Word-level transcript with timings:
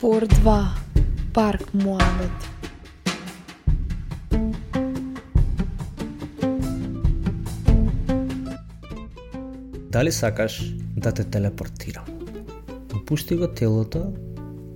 Фор 0.00 0.22
2. 0.22 0.66
Парк 1.34 1.74
Муамет. 1.74 2.30
Дали 9.90 10.12
сакаш 10.12 10.74
да 10.96 11.12
те 11.12 11.24
телепортирам? 11.24 12.04
Опушти 12.96 13.36
го 13.36 13.48
телото 13.48 14.12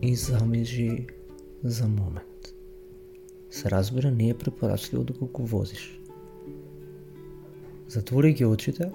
и 0.03 0.17
замежи 0.17 1.07
за 1.65 1.89
момент. 1.89 2.55
Се 3.51 3.71
разбира, 3.71 4.11
не 4.11 4.29
е 4.29 4.39
препорачливо 4.39 5.05
доколку 5.05 5.43
да 5.43 5.49
го 5.49 5.57
возиш. 5.59 6.01
Затвори 7.89 8.33
ги 8.33 8.45
очите 8.45 8.91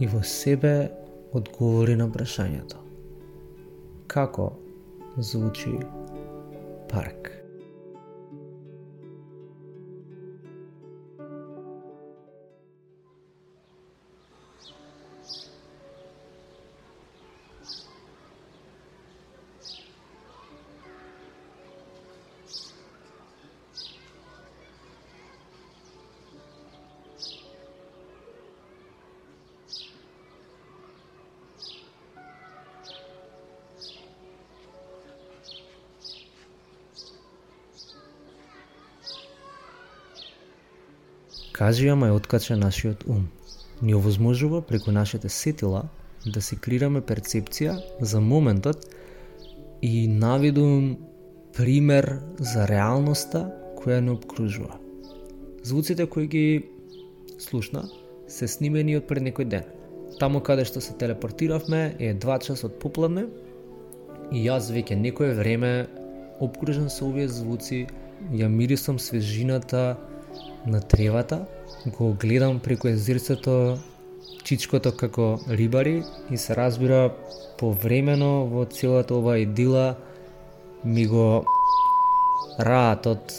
и 0.00 0.06
во 0.06 0.22
себе 0.22 0.90
одговори 1.32 1.96
на 1.96 2.10
прашањето. 2.10 2.76
Како 4.06 4.63
звучи 5.16 5.80
парк? 6.90 7.33
Кажи 41.54 41.88
ама 41.88 42.08
е 42.08 42.10
откача 42.10 42.56
нашиот 42.56 43.04
ум. 43.06 43.28
Ни 43.82 43.94
овозможува 43.94 44.62
преку 44.62 44.90
нашите 44.90 45.28
сетила 45.28 45.84
да 46.26 46.40
си 46.42 46.56
крираме 46.58 46.98
перцепција 46.98 47.76
за 48.00 48.20
моментот 48.20 48.88
и 49.82 50.08
наведувам 50.10 50.96
пример 51.54 52.08
за 52.40 52.64
реалноста 52.66 53.44
која 53.78 54.00
не 54.02 54.10
обкружува. 54.10 54.80
Звуците 55.62 56.06
кои 56.10 56.26
ги 56.26 56.64
слушна 57.38 57.84
се 58.26 58.48
снимени 58.50 58.96
од 58.98 59.06
пред 59.06 59.22
некој 59.22 59.46
ден. 59.46 59.68
Таму 60.18 60.40
каде 60.42 60.64
што 60.66 60.82
се 60.82 60.96
телепортиравме 60.98 61.94
е 62.02 62.16
2 62.18 62.40
часот 62.48 62.80
попладне 62.82 63.28
и 64.32 64.42
јас 64.42 64.74
веќе 64.74 64.98
некое 64.98 65.38
време 65.38 65.86
обкружен 66.42 66.90
со 66.90 67.06
овие 67.06 67.28
звуци 67.30 67.86
ја 68.34 68.50
мирисам 68.50 68.98
свежината 68.98 69.94
на 70.66 70.80
тревата, 70.80 71.44
го 71.86 72.12
гледам 72.12 72.60
преку 72.60 72.88
езерцето 72.88 73.78
чичкото 74.44 74.92
како 74.96 75.38
рибари 75.48 76.02
и 76.30 76.38
се 76.38 76.56
разбира 76.56 77.12
повремено 77.58 78.46
во 78.52 78.64
целата 78.64 79.14
ова 79.14 79.38
идила 79.38 79.94
ми 80.84 81.06
го 81.06 81.44
раат 82.60 83.06
од 83.06 83.34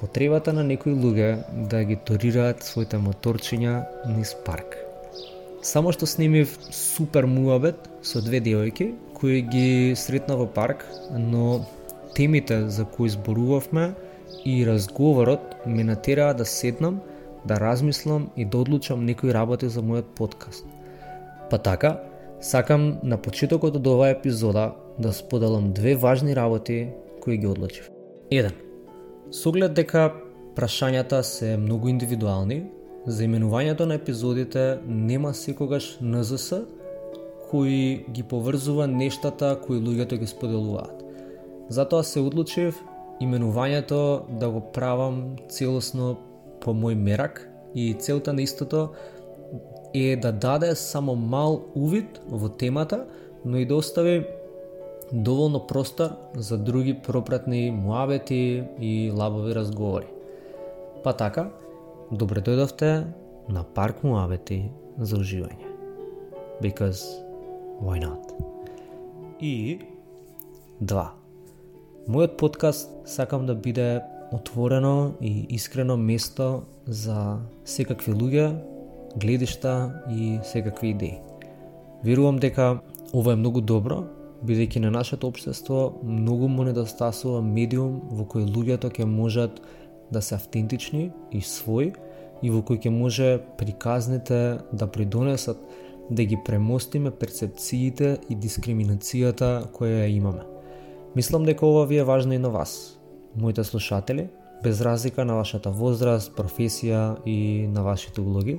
потребата 0.00 0.52
на 0.52 0.64
некои 0.64 0.92
луѓе 0.92 1.44
да 1.72 1.84
ги 1.84 1.96
торираат 1.96 2.64
своите 2.64 3.00
моторчиња 3.00 3.84
низ 4.16 4.34
парк. 4.44 4.76
Само 5.62 5.92
што 5.92 6.06
снимив 6.06 6.56
супер 6.70 7.26
муабет 7.26 7.88
со 8.02 8.20
две 8.24 8.40
девојки 8.40 8.92
кои 9.16 9.40
ги 9.42 9.94
сретна 9.96 10.36
во 10.36 10.46
парк, 10.46 10.84
но 11.12 11.64
темите 12.16 12.68
за 12.68 12.84
кои 12.84 13.08
зборувавме 13.08 13.92
и 14.46 14.66
разговорот 14.66 15.56
ме 15.66 15.84
натераа 15.84 16.34
да 16.34 16.44
седнам, 16.44 17.00
да 17.44 17.60
размислам 17.60 18.30
и 18.36 18.44
да 18.44 18.58
одлучам 18.58 19.04
некои 19.04 19.34
работи 19.34 19.66
за 19.68 19.82
мојот 19.82 20.14
подкаст. 20.14 20.66
Па 21.50 21.58
така, 21.58 22.00
сакам 22.40 22.98
на 23.02 23.18
почетокот 23.18 23.74
од 23.76 23.86
оваа 23.86 24.14
епизода 24.14 24.70
да 25.02 25.12
споделам 25.12 25.72
две 25.72 25.96
важни 25.96 26.36
работи 26.36 26.88
кои 27.22 27.38
ги 27.42 27.46
одлучив. 27.46 27.90
Еден. 28.30 28.54
Соглед 29.34 29.74
дека 29.74 30.12
прашањата 30.54 31.20
се 31.26 31.56
многу 31.58 31.90
индивидуални, 31.90 32.62
за 33.06 33.26
именувањето 33.26 33.86
на 33.86 33.98
епизодите 33.98 34.78
нема 34.86 35.34
секогаш 35.34 35.98
НЗС 36.00 36.62
кои 37.50 38.06
ги 38.10 38.22
поврзува 38.22 38.86
нештата 38.86 39.56
кои 39.66 39.82
луѓето 39.82 40.18
ги 40.18 40.26
споделуваат. 40.26 41.02
Затоа 41.68 42.02
се 42.02 42.20
одлучив 42.20 42.78
именувањето 43.20 44.28
да 44.38 44.50
го 44.50 44.60
правам 44.72 45.36
целосно 45.48 46.16
по 46.60 46.74
мој 46.74 46.94
мерак 46.94 47.48
и 47.74 47.94
целта 47.94 48.32
на 48.32 48.42
истото 48.42 48.88
е 49.94 50.16
да 50.16 50.32
даде 50.32 50.74
само 50.74 51.14
мал 51.14 51.64
увид 51.74 52.20
во 52.28 52.48
темата, 52.48 53.06
но 53.44 53.56
и 53.56 53.66
да 53.66 53.76
остави 53.76 54.26
доволно 55.12 55.66
простор 55.66 56.08
за 56.34 56.58
други 56.58 56.94
пропратни 56.94 57.70
муабети 57.70 58.64
и 58.80 59.10
лабови 59.14 59.54
разговори. 59.54 60.06
Па 61.04 61.12
така, 61.12 61.50
добре 62.12 62.40
дојдовте 62.40 63.06
на 63.48 63.62
Парк 63.62 64.02
Муабети 64.02 64.70
за 64.98 65.16
уживање. 65.16 65.70
Because 66.60 67.04
why 67.80 68.00
not? 68.02 68.34
И 69.40 69.78
два. 70.80 71.25
Мојот 72.06 72.36
подкаст 72.38 72.90
сакам 73.04 73.46
да 73.46 73.54
биде 73.54 74.00
отворено 74.32 75.14
и 75.20 75.46
искрено 75.50 75.96
место 75.96 76.62
за 76.86 77.40
секакви 77.64 78.12
луѓе, 78.14 78.44
гледишта 79.18 80.02
и 80.10 80.38
секакви 80.44 80.92
идеи. 80.94 81.18
Верувам 82.04 82.38
дека 82.38 82.78
ова 83.10 83.34
е 83.34 83.42
многу 83.42 83.60
добро, 83.60 84.04
бидејќи 84.46 84.86
на 84.86 84.94
нашето 84.94 85.32
општество 85.34 85.98
многу 86.04 86.46
му 86.46 86.62
недостасува 86.70 87.42
медиум 87.42 87.98
во 88.14 88.22
кој 88.22 88.46
луѓето 88.54 88.94
ќе 88.94 89.10
можат 89.10 89.58
да 90.14 90.22
се 90.22 90.38
автентични 90.38 91.10
и 91.34 91.42
свој 91.42 91.90
и 92.38 92.54
во 92.54 92.62
кој 92.62 92.86
ќе 92.86 92.94
може 93.02 93.40
приказните 93.58 94.60
да 94.72 94.86
придонесат 94.86 95.58
да 96.10 96.22
ги 96.22 96.38
премостиме 96.38 97.10
перцепциите 97.10 98.20
и 98.30 98.36
дискриминацијата 98.38 99.66
која 99.74 100.06
ја 100.06 100.12
имаме. 100.22 100.55
Мислам 101.16 101.44
дека 101.44 101.66
ова 101.66 101.86
ви 101.86 101.96
е 101.96 102.04
важно 102.04 102.32
и 102.32 102.38
на 102.38 102.50
вас, 102.50 102.98
моите 103.36 103.64
слушатели, 103.64 104.28
без 104.62 104.80
разлика 104.80 105.24
на 105.24 105.34
вашата 105.34 105.70
возраст, 105.70 106.32
професија 106.36 107.16
и 107.24 107.64
на 107.72 107.80
вашите 107.82 108.20
улоги. 108.20 108.58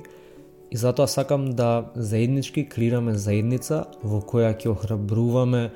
И 0.70 0.76
затоа 0.76 1.06
сакам 1.06 1.50
да 1.54 1.92
заеднички 1.94 2.64
креираме 2.68 3.14
заедница 3.14 3.84
во 4.02 4.18
која 4.18 4.50
ќе 4.58 4.72
охрабруваме 4.74 5.70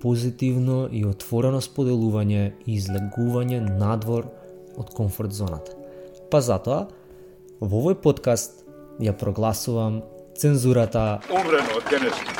позитивно 0.00 0.90
и 0.92 1.06
отворено 1.08 1.62
споделување 1.64 2.52
и 2.66 2.76
излегување 2.76 3.62
надвор 3.80 4.28
од 4.76 4.92
комфорт 4.92 5.32
зоната. 5.32 5.72
Па 6.28 6.44
затоа, 6.44 6.84
во 7.64 7.80
овој 7.80 7.96
подкаст 7.96 8.60
ја 9.00 9.16
прогласувам 9.16 10.02
цензурата 10.36 11.22
Умрено 11.32 11.80
од 11.80 11.88
генетика. 11.88 12.36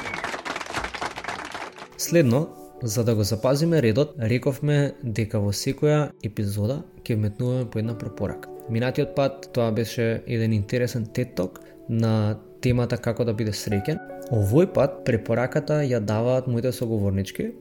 Следно, 1.96 2.65
За 2.82 3.04
да 3.04 3.14
го 3.14 3.22
запазиме 3.22 3.82
редот, 3.82 4.12
рековме 4.20 4.92
дека 5.02 5.40
во 5.40 5.52
секоја 5.52 6.10
епизода 6.24 6.82
ќе 7.04 7.16
вметнуваме 7.16 7.70
по 7.70 7.78
една 7.78 7.94
препорака. 7.98 8.50
Минатиот 8.70 9.14
пат 9.16 9.48
тоа 9.52 9.72
беше 9.72 10.22
еден 10.26 10.52
интересен 10.52 11.06
теток 11.06 11.60
на 11.88 12.36
темата 12.60 12.98
како 12.98 13.24
да 13.24 13.32
биде 13.32 13.54
среќен. 13.56 13.98
Овој 14.34 14.68
пат 14.74 15.04
препораката 15.06 15.80
ја 15.86 16.02
даваат 16.04 16.46
моите 16.46 16.72
соговорнички, 16.72 17.52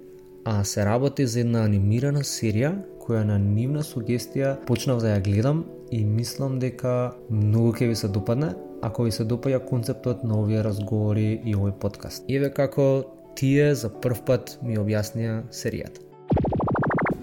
а 0.43 0.63
се 0.63 0.85
работи 0.85 1.27
за 1.27 1.39
една 1.39 1.63
анимирана 1.63 2.19
серија 2.19 2.73
која 2.99 3.23
на 3.23 3.39
нивна 3.39 3.83
сугестија 3.85 4.55
почнав 4.67 4.99
да 5.01 5.15
ја 5.15 5.23
гледам 5.23 5.65
и 5.91 6.03
мислам 6.05 6.59
дека 6.59 7.13
многу 7.29 7.71
ќе 7.71 7.87
ви 7.87 7.95
се 7.95 8.07
допадне 8.07 8.53
ако 8.81 9.03
ви 9.03 9.11
се 9.11 9.23
допаѓа 9.23 9.65
концептот 9.65 10.23
на 10.23 10.39
овие 10.41 10.63
разговори 10.63 11.39
и 11.45 11.55
овој 11.55 11.79
подкаст. 11.79 12.25
Еве 12.29 12.49
како 12.53 13.05
тие 13.35 13.75
за 13.75 13.89
прв 13.89 14.21
пат 14.25 14.57
ми 14.63 14.77
објаснија 14.79 15.41
серијата. 15.51 16.01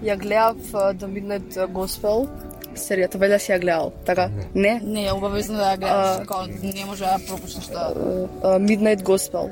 Ја 0.03 0.17
гледав 0.19 0.57
The 0.99 1.07
Midnight 1.07 1.57
Gospel, 1.73 2.27
серијата, 2.75 3.17
вели 3.17 3.39
си 3.39 3.51
ја 3.53 3.59
гледал, 3.61 3.91
така? 4.05 4.29
Не? 4.55 4.79
Не, 4.83 5.11
обавезно 5.13 5.57
да 5.57 5.73
ја 5.73 5.77
гледаш, 5.77 6.19
А, 6.21 6.25
како 6.25 6.45
не 6.63 6.85
може 6.85 7.05
да 7.05 7.15
ја 7.15 7.27
пропуштиш 7.27 7.67
тоа. 7.71 7.93
Uh, 7.95 8.59
Midnight 8.59 9.03
Gospel. 9.03 9.49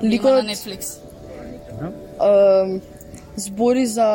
Има 0.00 0.10
Ликот 0.10 0.44
на 0.44 0.54
Netflix. 0.54 0.98
uh, 2.18 2.80
збори 3.36 3.86
за 3.86 4.08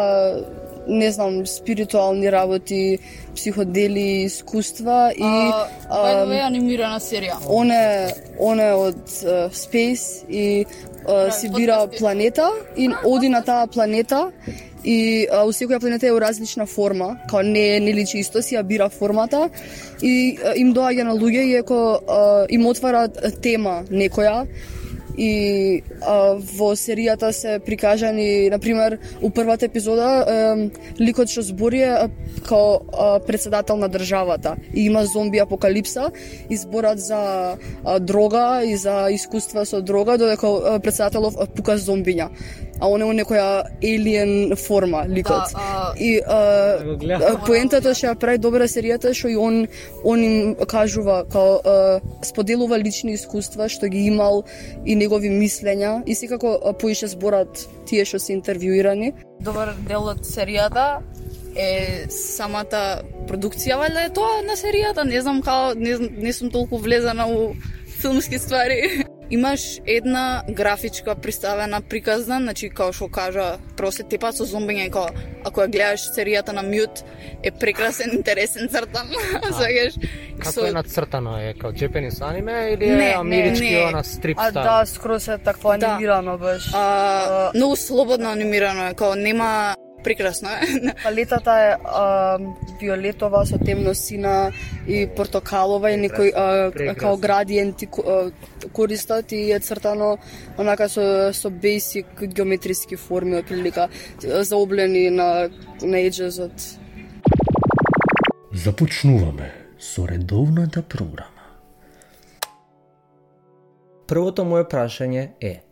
не 0.88 1.12
знам, 1.12 1.48
спиритуални 1.48 2.32
работи, 2.32 3.00
психодели, 3.36 4.26
искуства 4.26 5.12
и 5.16 5.24
А, 5.24 5.68
ам, 5.90 6.30
way, 6.30 6.42
анимирана 6.48 7.00
серија. 7.00 7.38
оне 7.48 8.14
оне 8.40 8.70
од 8.74 9.04
uh, 9.06 9.50
Space 9.54 10.26
и 10.30 10.66
uh, 11.06 11.30
си 11.32 11.50
бира 11.50 11.88
планета 12.00 12.50
и 12.78 12.90
оди 13.06 13.30
на 13.30 13.42
таа 13.44 13.68
планета 13.68 14.32
и 14.84 15.28
uh, 15.32 15.46
у 15.46 15.52
секоја 15.54 15.80
планета 15.80 16.08
е 16.08 16.12
у 16.14 16.20
различна 16.22 16.66
форма, 16.66 17.18
као 17.30 17.42
не 17.42 17.80
не 17.80 17.94
личи 17.94 18.20
исто 18.20 18.42
си, 18.42 18.56
а 18.56 18.64
бира 18.64 18.90
формата 18.90 19.50
и 20.02 20.38
uh, 20.38 20.56
им 20.56 20.74
доаѓа 20.74 21.04
на 21.04 21.16
луѓе 21.16 21.44
и 21.44 21.56
еко 21.56 22.00
uh, 22.08 22.46
им 22.50 22.66
отвара 22.66 23.08
тема 23.42 23.84
некоја 23.92 24.46
и 25.18 25.84
а, 26.02 26.36
во 26.58 26.74
серијата 26.76 27.32
се 27.32 27.60
прикажани, 27.60 28.50
на 28.50 28.60
пример, 28.60 28.98
у 29.22 29.30
првата 29.30 29.66
епизода 29.66 30.10
е, 30.28 30.70
ликот 31.00 31.32
што 31.32 31.42
збори 31.42 31.82
е 31.88 31.94
као 32.48 32.80
а, 32.94 33.20
председател 33.20 33.78
на 33.78 33.90
државата 33.90 34.56
и 34.74 34.86
има 34.86 35.06
зомби 35.06 35.40
апокалипса 35.40 36.12
и 36.50 36.58
зборат 36.58 37.00
за 37.00 37.56
а, 37.84 38.00
дрога 38.00 38.64
и 38.66 38.76
за 38.78 39.08
искуства 39.12 39.66
со 39.66 39.82
дрога, 39.82 40.18
додека 40.18 40.80
председателов 40.84 41.36
пука 41.56 41.78
зомбиња. 41.78 42.30
А 42.80 42.88
он 42.90 43.02
е 43.02 43.06
у 43.06 43.14
некоја 43.14 43.64
елиен 43.82 44.56
форма 44.56 45.06
ликот. 45.08 45.52
Да, 45.54 45.60
а, 45.60 45.94
И 45.98 46.22
а, 46.28 46.84
го 46.84 46.98
гледам. 46.98 47.36
а, 47.36 47.46
поентата 47.46 47.94
што 47.96 48.08
ја 48.08 48.16
прави 48.20 48.38
добра 48.38 48.68
серијата 48.68 49.14
што 49.14 49.30
и 49.30 49.36
он 49.36 49.68
он 50.04 50.24
им 50.24 50.56
кажува 50.68 51.26
као 51.32 51.60
а, 51.64 52.00
споделува 52.22 52.78
лични 52.78 53.14
искуства 53.14 53.70
што 53.70 53.88
ги 53.88 54.06
имал 54.08 54.44
и 54.86 54.96
негови 54.96 55.30
мислења 55.30 56.04
и 56.06 56.16
секако 56.16 56.74
поише 56.80 57.08
зборат 57.08 57.68
тие 57.86 58.06
што 58.06 58.20
се 58.20 58.34
интервјуирани. 58.36 59.14
Добар 59.40 59.74
дел 59.88 60.10
од 60.10 60.26
серијата 60.26 61.02
е 61.56 62.06
самата 62.12 63.04
продукција, 63.30 63.78
валјда 63.80 64.06
е 64.06 64.14
тоа 64.14 64.42
на 64.44 64.58
серијата, 64.60 65.06
не 65.08 65.22
знам 65.22 65.42
као, 65.42 65.74
не, 65.76 65.96
не 65.98 66.34
сум 66.34 66.52
толку 66.52 66.78
влезана 66.78 67.28
у 67.28 67.54
филмски 68.02 68.40
ствари. 68.40 69.05
Имаш 69.30 69.62
една 69.88 70.44
графичка 70.50 71.16
представена 71.16 71.82
приказна, 71.82 72.38
значи 72.38 72.70
као 72.70 72.94
што 72.94 73.08
кажа, 73.08 73.58
прво 73.78 73.92
се 73.92 74.04
тепат 74.04 74.38
со 74.38 74.46
зомбиња 74.46 74.86
и 74.86 74.92
као, 74.92 75.08
ако 75.44 75.62
ја 75.62 75.68
гледаш 75.68 76.04
серијата 76.14 76.54
на 76.54 76.62
мјут, 76.64 77.02
е 77.44 77.52
прекрасен, 77.52 78.12
интересен 78.14 78.70
цртан, 78.70 79.10
сваѓаш. 79.52 79.98
Како 80.40 80.66
е 80.66 80.72
нацртано? 80.72 81.38
Е 81.40 81.54
као 81.54 81.72
Japanese 81.72 82.22
аниме 82.22 82.70
или 82.74 82.86
е 82.86 82.96
Не, 82.96 83.14
амерички 83.18 83.72
не. 83.72 83.84
она 83.84 84.04
стрип 84.04 84.38
А 84.40 84.50
стайл? 84.50 84.64
да, 84.64 84.86
скроз 84.86 85.28
е 85.28 85.38
таква 85.38 85.78
Да. 85.78 85.86
анимирано 85.88 86.38
баш. 86.38 86.70
А, 86.74 87.52
многу 87.56 87.76
слободно 87.76 88.30
анимирано 88.30 88.88
е, 88.88 88.94
као 88.94 89.16
нема 89.16 89.76
прекрасно 90.06 90.50
е. 90.50 90.94
Палетата 91.04 91.52
е 91.52 91.76
а, 91.84 92.38
виолетова 92.80 93.46
со 93.46 93.58
темно 93.58 93.94
сина 93.94 94.52
и 94.88 95.08
портокалова 95.16 95.92
и 95.92 95.98
некои 95.98 96.32
а, 96.36 96.72
као 96.98 97.18
градиенти 97.18 97.88
користат 98.74 99.32
и 99.32 99.52
е 99.52 99.60
цртано 99.60 100.18
онака 100.58 100.90
со 100.90 101.34
со 101.34 101.50
basic 101.50 102.06
геометриски 102.28 102.96
форми 102.96 103.38
отприлика 103.42 103.90
заоблени 104.22 105.10
на 105.10 105.50
на 105.82 105.98
еџезот. 105.98 106.80
Започнуваме 108.54 109.52
со 109.80 110.08
редовната 110.08 110.82
програма. 110.82 111.44
Првото 114.08 114.46
мое 114.46 114.64
прашање 114.70 115.34
е 115.42 115.64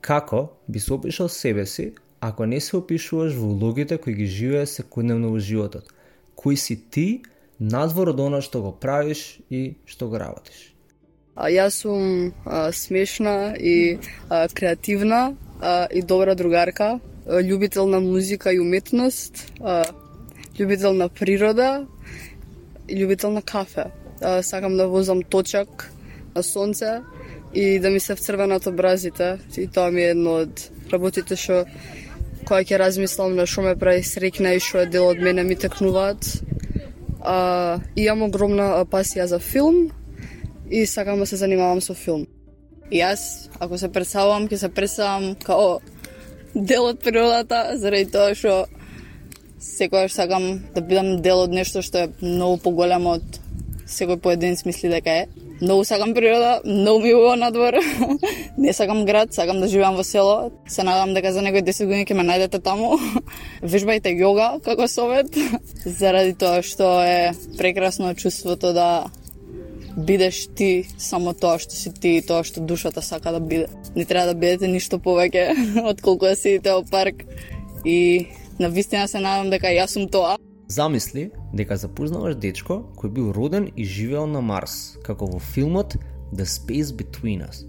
како 0.00 0.50
би 0.68 0.80
се 0.80 0.92
опишал 0.92 1.28
себе 1.28 1.66
си 1.66 1.94
ако 2.22 2.46
не 2.46 2.60
се 2.60 2.76
опишуваш 2.76 3.34
во 3.34 3.48
улогите 3.50 3.98
кои 3.98 4.14
ги 4.14 4.28
живееш 4.30 4.78
секојдневно 4.78 5.32
во 5.34 5.40
животот? 5.42 5.88
Кој 6.38 6.54
си 6.54 6.76
ти 6.78 7.06
надвор 7.58 8.12
од 8.14 8.20
она 8.22 8.38
што 8.46 8.60
го 8.62 8.70
правиш 8.70 9.42
и 9.50 9.74
што 9.90 10.06
го 10.06 10.22
работиш? 10.22 10.70
А 11.34 11.50
јас 11.50 11.82
сум 11.82 12.30
а, 12.46 12.70
смешна 12.70 13.56
и 13.58 13.98
а, 14.30 14.46
креативна 14.46 15.34
а, 15.58 15.88
и 15.90 16.02
добра 16.02 16.36
другарка, 16.38 17.00
а, 17.26 17.42
љубител 17.42 17.90
на 17.90 17.98
музика 17.98 18.52
и 18.54 18.60
уметност, 18.60 19.50
а, 19.58 19.82
љубител 20.54 20.94
на 20.94 21.08
природа 21.08 21.88
и 22.86 23.02
љубител 23.02 23.34
на 23.34 23.42
кафе. 23.42 23.90
А, 24.20 24.42
сакам 24.42 24.76
да 24.76 24.86
возам 24.86 25.22
точак 25.22 25.90
на 26.36 26.42
сонце 26.42 27.02
и 27.54 27.80
да 27.80 27.90
ми 27.90 28.00
се 28.00 28.14
вцрвенат 28.14 28.66
образите. 28.66 29.38
И 29.58 29.66
тоа 29.66 29.90
ми 29.90 30.02
е 30.02 30.14
едно 30.14 30.38
од 30.46 30.70
работите 30.92 31.36
што 31.36 31.64
кога 32.46 32.62
ќе 32.62 32.78
размислам 32.78 33.36
да 33.36 33.42
на 33.42 33.46
што 33.46 33.62
ме 33.62 33.76
прави 33.78 34.02
срекна 34.02 34.54
и 34.54 34.60
што 34.60 34.82
е 34.82 34.90
дел 34.90 35.08
од 35.08 35.20
мене 35.22 35.44
ми 35.44 35.56
текнуваат. 35.56 36.42
А, 37.22 37.78
и 37.96 38.04
имам 38.04 38.28
огромна 38.28 38.84
пасија 38.90 39.24
за 39.30 39.38
филм 39.38 39.90
и 40.70 40.86
сакам 40.86 41.18
да 41.18 41.26
се 41.26 41.36
занимавам 41.36 41.80
со 41.80 41.94
филм. 41.94 42.26
Јас, 42.92 43.48
ако 43.60 43.78
се 43.78 43.88
пресавам, 43.88 44.48
ќе 44.48 44.56
се 44.56 44.68
пресавам 44.68 45.34
као 45.44 45.80
дел 46.54 46.90
од 46.90 47.00
природата, 47.00 47.78
заради 47.78 48.10
тоа 48.12 48.34
што 48.34 48.66
секогаш 49.62 50.12
сакам 50.12 50.64
да 50.74 50.82
бидам 50.82 51.22
дел 51.22 51.44
од 51.46 51.54
нешто 51.54 51.82
што 51.82 52.04
е 52.04 52.12
многу 52.20 52.58
поголемо 52.66 53.16
од 53.20 53.38
секој 53.86 54.18
поединец 54.18 54.64
мисли 54.66 54.90
дека 54.90 55.22
е. 55.22 55.28
Многу 55.62 55.84
сакам 55.84 56.14
природа, 56.14 56.60
многу 56.64 57.00
ми 57.00 57.10
е 57.10 57.14
убаво 57.14 57.36
надвор. 57.36 57.74
Не 58.58 58.72
сакам 58.72 59.04
град, 59.04 59.34
сакам 59.34 59.60
да 59.60 59.68
живеам 59.68 59.94
во 59.94 60.02
село. 60.04 60.50
Се 60.66 60.82
надам 60.82 61.14
дека 61.14 61.32
за 61.32 61.42
некои 61.42 61.62
10 61.62 61.86
години 61.86 62.06
ќе 62.06 62.16
ме 62.18 62.24
најдете 62.26 62.58
таму. 62.58 62.98
Вежбајте 63.62 64.10
јога 64.18 64.58
како 64.64 64.88
совет, 64.90 65.30
заради 66.00 66.34
тоа 66.34 66.66
што 66.66 66.98
е 67.06 67.30
прекрасно 67.58 68.10
чувството 68.18 68.72
да 68.74 69.06
бидеш 69.94 70.48
ти 70.50 70.88
само 70.98 71.30
тоа 71.30 71.62
што 71.62 71.78
си 71.78 71.94
ти 71.94 72.16
и 72.18 72.26
тоа 72.26 72.42
што 72.42 72.58
душата 72.58 72.98
сака 72.98 73.30
да 73.30 73.38
биде. 73.38 73.70
Не 73.94 74.04
треба 74.04 74.34
да 74.34 74.34
бидете 74.34 74.66
ништо 74.66 74.98
повеќе 74.98 75.52
од 75.86 76.02
колку 76.02 76.26
да 76.26 76.34
сидите 76.34 76.74
во 76.74 76.82
парк 76.82 77.22
и 77.86 78.26
на 78.58 78.66
вистина 78.66 79.06
се 79.06 79.22
надам 79.22 79.54
дека 79.54 79.70
јас 79.70 79.94
сум 79.94 80.10
тоа. 80.10 80.42
Замисли 80.72 81.30
дека 81.52 81.76
запознаваш 81.76 82.38
дечко 82.40 82.78
кој 82.96 83.10
бил 83.12 83.32
роден 83.36 83.66
и 83.76 83.84
живеел 83.84 84.24
на 84.30 84.40
Марс, 84.40 84.96
како 85.04 85.26
во 85.28 85.40
филмот 85.52 85.98
The 86.32 86.46
Space 86.48 86.94
Between 86.96 87.42
Us. 87.44 87.66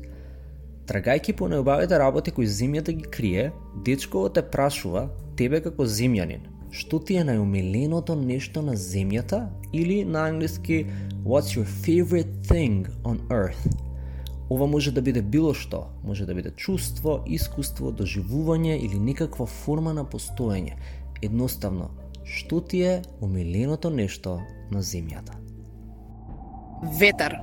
Трагајки 0.87 1.35
по 1.35 1.49
необавите 1.51 1.99
работи 1.99 2.31
кои 2.31 2.47
земјата 2.47 2.93
ги 2.95 3.03
крие, 3.03 3.51
дечкото 3.85 4.29
те 4.37 4.43
прашува, 4.55 5.09
тебе 5.35 5.59
како 5.65 5.83
земјанин, 5.83 6.45
што 6.71 6.99
ти 6.99 7.17
е 7.19 7.25
најумиленото 7.27 8.15
нешто 8.19 8.63
на 8.63 8.77
земјата 8.79 9.49
или 9.73 10.05
на 10.05 10.23
англиски 10.29 10.85
What's 11.25 11.57
your 11.57 11.67
favorite 11.67 12.31
thing 12.47 12.87
on 13.03 13.19
earth? 13.27 13.67
Ова 14.49 14.67
може 14.67 14.91
да 14.91 15.01
биде 15.01 15.21
било 15.21 15.51
што, 15.53 15.89
може 16.03 16.25
да 16.25 16.35
биде 16.35 16.51
чувство, 16.55 17.19
искуство, 17.27 17.91
доживување 17.91 18.79
или 18.79 18.99
некаква 18.99 19.45
форма 19.45 19.93
на 19.93 20.05
постоење. 20.05 20.77
Едноставно, 21.21 21.89
што 22.25 22.61
ти 22.61 22.81
е 22.81 23.01
омиленото 23.21 23.89
нешто 23.89 24.41
на 24.71 24.81
земјата? 24.81 25.35
Ветар. 26.99 27.37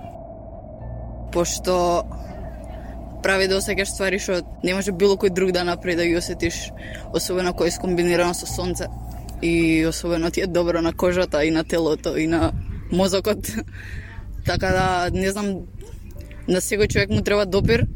Пошто 1.32 2.04
прави 3.22 3.48
да 3.48 3.60
осеќаш 3.60 3.92
ствари 3.94 4.18
што 4.18 4.40
не 4.64 4.74
може 4.74 4.92
било 4.92 5.16
кој 5.20 5.32
друг 5.36 5.52
да 5.52 5.64
направи 5.64 5.96
да 5.96 6.06
ги 6.06 6.16
осетиш, 6.16 6.70
особено 7.12 7.52
кој 7.52 7.68
е 7.68 7.76
скомбинирано 7.76 8.34
со 8.34 8.46
сонце 8.46 8.88
и 9.42 9.86
особено 9.86 10.30
ти 10.30 10.40
е 10.40 10.46
добро 10.46 10.82
на 10.82 10.92
кожата 10.92 11.44
и 11.44 11.50
на 11.50 11.64
телото 11.64 12.16
и 12.16 12.26
на 12.26 12.52
мозокот. 12.92 13.46
така 14.46 14.68
да 14.68 15.10
не 15.12 15.30
знам 15.30 15.46
на 16.48 16.60
секој 16.60 16.88
човек 16.88 17.10
му 17.10 17.22
треба 17.22 17.46
допир. 17.46 17.86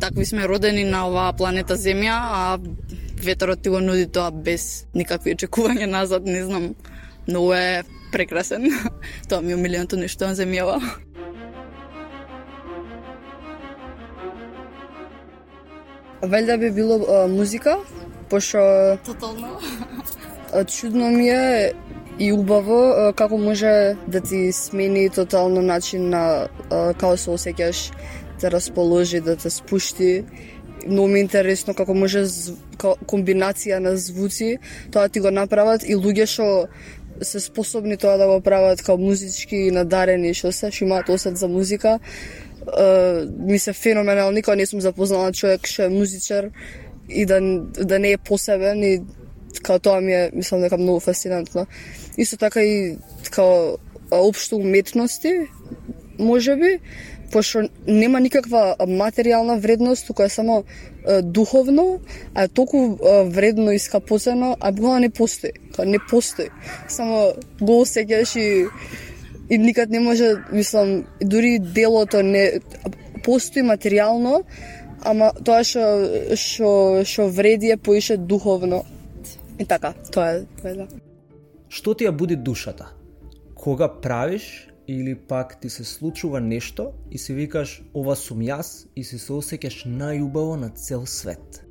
Такви 0.00 0.24
сме 0.26 0.48
родени 0.48 0.84
на 0.84 1.06
оваа 1.06 1.32
планета 1.32 1.76
Земја, 1.76 2.16
а 2.18 2.58
ветерот 3.24 3.62
ти 3.62 3.68
го 3.68 3.80
нуди 3.80 4.06
тоа 4.06 4.30
без 4.30 4.86
никакви 4.94 5.34
очекувања 5.34 5.86
назад, 5.86 6.26
не 6.26 6.44
знам. 6.44 6.74
Многу 7.28 7.52
е 7.54 7.82
прекрасен. 8.12 8.68
тоа 9.28 9.40
ми 9.40 9.52
е 9.52 9.56
омиленото 9.56 9.96
нешто 9.96 10.26
на 10.26 10.34
земјава. 10.34 10.80
Валјда 16.22 16.58
би 16.58 16.70
било 16.70 17.00
а, 17.02 17.26
музика, 17.26 17.78
пошто 18.30 18.98
Тотално. 19.04 19.58
чудно 20.66 21.10
ми 21.10 21.28
е 21.28 21.72
и 22.18 22.32
убаво 22.32 22.78
а, 22.90 23.12
како 23.12 23.38
може 23.38 23.96
да 24.06 24.20
ти 24.20 24.52
смени 24.52 25.10
тотално 25.10 25.62
начин 25.62 26.08
на 26.08 26.48
а, 26.70 26.94
како 26.94 27.16
се 27.16 27.30
осеќаш, 27.30 27.90
те 28.38 28.50
расположи, 28.50 29.20
да 29.20 29.36
те 29.36 29.50
спушти. 29.50 30.24
Многу 30.86 31.08
ми 31.08 31.18
е 31.18 31.22
интересно 31.22 31.74
како 31.74 31.94
може 31.94 32.24
комбинација 33.06 33.78
на 33.78 33.96
звуци, 33.96 34.58
тоа 34.92 35.08
ти 35.08 35.20
го 35.20 35.30
направат 35.30 35.84
и 35.86 35.96
луѓе 35.96 36.26
што 36.26 36.46
се 37.22 37.40
способни 37.40 37.96
тоа 37.96 38.16
да 38.18 38.26
го 38.26 38.40
прават 38.40 38.82
као 38.82 38.98
музички 38.98 39.70
надарени 39.70 40.34
што 40.34 40.52
се, 40.52 40.70
што 40.70 40.84
имаат 40.84 41.08
осет 41.08 41.36
за 41.36 41.48
музика. 41.48 41.98
Е, 41.98 43.26
ми 43.38 43.58
се 43.58 43.72
феноменално, 43.72 44.32
никога 44.32 44.56
не 44.56 44.66
сум 44.66 44.80
запознала 44.80 45.32
човек 45.32 45.66
што 45.66 45.86
е 45.86 45.94
музичар 45.94 46.50
и 47.08 47.26
да, 47.26 47.40
да 47.62 47.98
не 47.98 48.12
е 48.12 48.18
посебен 48.18 48.82
и 48.82 49.02
као 49.62 49.78
тоа 49.78 50.00
ми 50.00 50.12
е, 50.12 50.30
мислам 50.34 50.60
дека 50.60 50.78
многу 50.78 51.00
фасцинантно. 51.00 51.66
Исто 52.18 52.36
така 52.36 52.62
и 52.62 52.98
као 53.30 53.78
општо 54.10 54.56
уметности, 54.56 55.48
може 56.18 56.56
би, 56.56 56.78
пошто 57.32 57.68
нема 57.86 58.20
никаква 58.20 58.76
материјална 58.80 59.58
вредност, 59.60 60.06
туку 60.06 60.22
е 60.22 60.28
само 60.28 60.64
е, 61.06 61.22
духовно, 61.22 62.00
а 62.34 62.44
е 62.44 62.48
толку 62.48 62.76
е, 62.76 63.24
вредно 63.24 63.72
и 63.72 63.78
скапоцено, 63.78 64.56
а 64.60 64.72
буквално 64.72 64.98
не 64.98 65.10
постои. 65.10 65.52
Као 65.76 65.84
не 65.84 65.98
постои. 66.10 66.48
Само 66.88 67.32
го 67.60 67.82
осеќаш 67.82 68.36
и 68.38 68.66
и 69.50 69.58
никад 69.58 69.90
не 69.90 70.00
може, 70.00 70.34
мислам, 70.52 71.04
дури 71.20 71.58
делото 71.58 72.22
не 72.22 72.60
постои 73.24 73.62
материјално, 73.62 74.42
ама 75.04 75.32
тоа 75.44 75.64
што 75.64 75.84
што 76.36 77.02
што 77.04 77.28
вреди 77.28 77.72
е 77.72 77.76
поише 77.76 78.16
духовно. 78.16 78.84
И 79.58 79.64
така, 79.64 79.94
тоа 80.12 80.30
е, 80.38 80.44
тоа 80.60 80.70
е 80.70 80.74
да. 80.74 80.86
Што 81.68 81.94
ти 81.94 82.04
ја 82.04 82.12
буди 82.12 82.36
душата? 82.36 82.92
Кога 83.54 83.88
правиш 83.88 84.71
или 84.88 85.14
пак 85.14 85.60
ти 85.60 85.70
се 85.70 85.84
случува 85.84 86.40
нешто 86.40 86.92
и 87.10 87.18
си 87.18 87.34
викаш 87.34 87.82
ова 87.94 88.16
сум 88.16 88.42
јас 88.42 88.86
и 88.96 89.04
си 89.04 89.18
се 89.18 89.32
осеќаш 89.32 89.84
најубаво 89.86 90.56
на 90.60 90.70
цел 90.70 91.06
свет. 91.06 91.62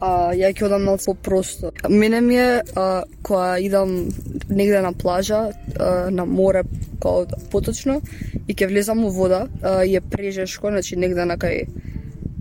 А, 0.00 0.32
ја 0.32 0.48
ќе 0.56 0.64
одам 0.64 0.86
малку 0.88 1.14
просто. 1.14 1.72
Мене 1.88 2.20
ми 2.20 2.36
е 2.36 2.62
а, 2.76 3.04
кога 3.22 3.58
идам 3.60 4.08
негде 4.48 4.80
на 4.80 4.92
плажа, 4.92 5.52
а, 5.78 6.10
на 6.10 6.24
море, 6.24 6.62
као 7.02 7.26
поточно, 7.52 8.00
и 8.48 8.54
ќе 8.54 8.68
влезам 8.68 9.04
у 9.04 9.10
вода, 9.10 9.46
а, 9.62 9.84
и 9.84 9.96
е 9.96 10.00
прежешко, 10.00 10.72
значи 10.72 10.96
негде 10.96 11.24
на 11.24 11.36
кај 11.36 11.68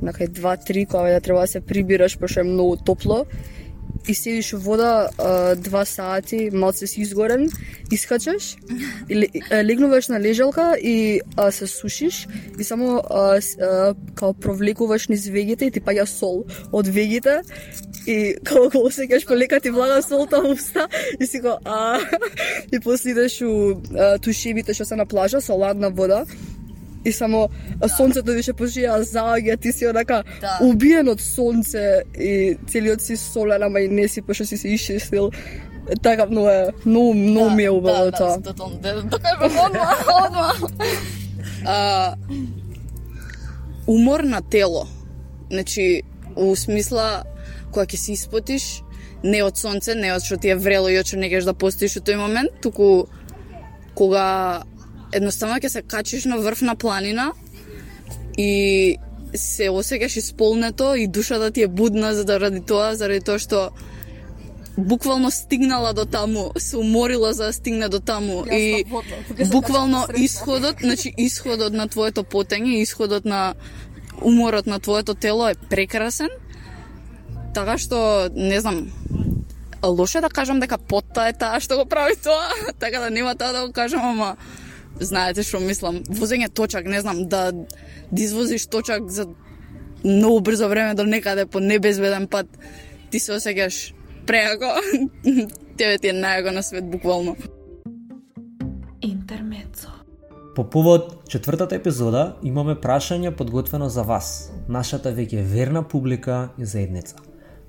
на 0.01 0.13
кај 0.15 0.31
2-3, 0.31 0.87
кога 0.87 1.11
да 1.11 1.19
треба 1.19 1.41
да 1.41 1.47
се 1.47 1.59
прибираш, 1.61 2.17
пошто 2.17 2.39
е 2.39 2.43
многу 2.43 2.77
топло, 2.77 3.25
и 4.07 4.13
седиш 4.13 4.51
вода 4.53 5.09
а, 5.17 5.55
два 5.55 5.85
сати, 5.85 6.49
малце 6.53 6.87
си 6.87 7.01
изгорен, 7.01 7.49
искачаш, 7.91 8.55
и 9.09 9.27
легнуваш 9.51 10.07
на 10.07 10.19
лежалка 10.19 10.77
и 10.81 11.21
а, 11.37 11.51
се 11.51 11.67
сушиш 11.67 12.27
и 12.59 12.63
само 12.63 13.01
а, 13.09 13.41
с- 13.41 13.57
а, 13.61 13.95
као 14.15 14.33
провлекуваш 14.33 15.07
низ 15.07 15.27
вегите 15.27 15.65
и 15.65 15.71
ти 15.71 15.81
паѓа 15.81 16.05
сол 16.05 16.45
од 16.71 16.87
вегите 16.87 17.41
и 18.07 18.35
као 18.43 18.69
го 18.69 18.85
осеќаш 18.89 19.27
полека 19.27 19.59
ти 19.59 19.69
влага 19.69 20.01
солта 20.01 20.41
таа 20.41 20.51
уста 20.51 20.87
и 21.19 21.25
си 21.25 21.39
го 21.39 21.57
а 21.65 21.99
и 22.73 22.79
после 22.79 23.11
идеш 23.11 23.41
у 23.41 23.81
а, 23.97 24.17
тушевите 24.19 24.73
што 24.73 24.85
се 24.85 24.95
на 24.95 25.05
плажа 25.05 25.41
со 25.41 25.53
ладна 25.53 25.89
вода 25.89 26.25
и 27.05 27.11
само 27.11 27.49
а, 27.81 27.89
сонцето 27.89 28.31
више 28.35 28.53
почија 28.53 28.99
заоѓа, 29.01 29.59
ти 29.59 29.71
си 29.71 29.87
онака 29.87 30.23
Да. 30.41 30.57
убиен 30.61 31.07
од 31.09 31.21
сонце 31.21 32.03
и 32.15 32.57
целиот 32.67 33.01
си 33.01 33.17
солен, 33.17 33.63
ама 33.63 33.79
и 33.81 33.87
не 33.87 34.07
си, 34.07 34.21
пошто 34.21 34.45
си 34.45 34.57
се 34.57 34.67
исчистил. 34.69 35.31
Така 36.03 36.25
многу 36.25 36.47
е, 36.49 36.67
многу, 36.85 37.13
многу 37.13 37.49
ми 37.49 37.63
е 37.63 37.69
убаво 37.69 38.05
да, 38.05 38.11
тоа. 38.11 38.37
Да, 38.37 38.41
тотално, 38.41 38.77
да, 38.77 39.01
докажам 39.01 39.57
одма, 39.65 39.95
одма. 40.25 40.53
А, 41.65 42.15
умор 43.87 44.19
на 44.19 44.41
тело. 44.41 44.87
Значи, 45.51 46.03
у 46.35 46.55
смисла, 46.55 47.23
кога 47.71 47.85
ќе 47.85 47.95
се 47.97 48.11
испотиш, 48.13 48.83
не 49.23 49.41
од 49.43 49.57
сонце, 49.57 49.95
не 49.95 50.13
од 50.13 50.23
што 50.23 50.37
ти 50.37 50.53
е 50.53 50.55
врело 50.55 50.89
и 50.89 50.99
од 50.99 51.07
што 51.07 51.17
не 51.19 51.29
геш 51.29 51.47
да 51.47 51.53
постоиш 51.53 51.97
у 51.97 52.03
тој 52.05 52.19
момент, 52.21 52.61
туку 52.61 53.09
кога 53.95 54.63
едноставно 55.13 55.59
ќе 55.59 55.67
се 55.67 55.81
качиш 55.81 56.25
на 56.25 56.37
врв 56.37 56.61
на 56.61 56.75
планина 56.75 57.31
и 58.37 58.97
се 59.35 59.69
осеќаш 59.69 60.17
исполнето 60.17 60.95
и 60.95 61.07
душата 61.07 61.51
ти 61.51 61.61
е 61.61 61.67
будна 61.67 62.13
заради 62.13 62.61
тоа, 62.61 62.95
заради 62.95 63.25
тоа 63.25 63.39
што 63.39 63.69
буквално 64.77 65.31
стигнала 65.31 65.93
до 65.93 66.05
таму, 66.05 66.51
се 66.57 66.77
уморила 66.77 67.33
за 67.33 67.45
да 67.45 67.53
стигне 67.53 67.89
до 67.89 67.99
таму 67.99 68.45
и 68.51 68.85
буквално 69.51 70.05
исходот, 70.17 70.75
значи 70.81 71.13
исходот 71.17 71.73
на 71.73 71.87
твоето 71.87 72.23
потење, 72.23 72.81
исходот 72.81 73.25
на 73.25 73.53
уморот 74.21 74.67
на 74.67 74.79
твоето 74.79 75.13
тело 75.13 75.47
е 75.47 75.55
прекрасен. 75.69 76.29
Така 77.53 77.77
што 77.77 78.29
не 78.35 78.61
знам, 78.61 78.91
лошо 79.83 80.17
е 80.17 80.21
да 80.21 80.29
кажам 80.29 80.59
дека 80.59 80.77
потта 80.77 81.29
е 81.29 81.33
таа 81.33 81.59
што 81.59 81.77
го 81.77 81.85
прави 81.85 82.15
тоа, 82.15 82.49
така 82.79 82.99
да 82.99 83.09
нема 83.09 83.35
таа 83.35 83.53
да 83.53 83.67
го 83.67 83.73
кажам, 83.73 84.01
ама 84.05 84.37
знаете 84.99 85.43
што 85.43 85.59
мислам, 85.59 86.01
возење 86.03 86.49
точак, 86.49 86.85
не 86.85 87.01
знам, 87.01 87.27
да, 87.27 87.51
да 88.11 88.21
извозиш 88.21 88.67
точак 88.67 89.09
за 89.09 89.27
многу 90.03 90.41
брзо 90.41 90.69
време 90.69 90.93
до 90.93 91.03
некаде 91.03 91.45
по 91.45 91.59
небезбеден 91.59 92.27
пат, 92.27 92.47
ти 93.11 93.19
се 93.19 93.37
осеќаш 93.37 93.93
преако, 94.27 94.73
тебе 95.77 95.97
ти 95.97 96.11
е 96.11 96.13
најако 96.13 96.53
на 96.53 96.63
свет 96.63 96.89
буквално. 96.89 97.35
Интермецо. 99.01 99.89
По 100.55 100.69
повод 100.69 101.29
четвртата 101.29 101.75
епизода 101.75 102.35
имаме 102.43 102.75
прашање 102.75 103.31
подготвено 103.31 103.89
за 103.89 104.03
вас, 104.03 104.51
нашата 104.67 105.13
веќе 105.13 105.45
верна 105.45 105.83
публика 105.87 106.49
и 106.57 106.65
заедница. 106.65 107.15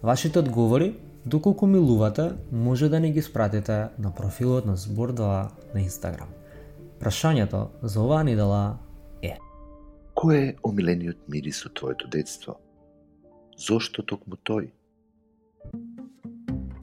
Вашите 0.02 0.38
одговори, 0.38 0.94
доколку 1.26 1.66
милувате, 1.66 2.30
може 2.52 2.88
да 2.88 3.00
ни 3.00 3.12
ги 3.12 3.22
спратите 3.22 3.86
на 3.98 4.14
профилот 4.14 4.66
на 4.66 4.76
Збор 4.76 5.12
2 5.14 5.48
на 5.74 5.80
Инстаграм. 5.80 6.28
Прашањето 7.00 7.70
за 7.82 8.02
оваа 8.02 8.24
недела 8.28 8.78
е 9.24 9.38
Кој 10.20 10.36
е 10.36 10.48
омилениот 10.68 11.22
мирис 11.32 11.62
од 11.64 11.72
твоето 11.78 12.08
детство? 12.12 12.58
Зошто 13.56 14.02
токму 14.04 14.36
тој? 14.36 14.66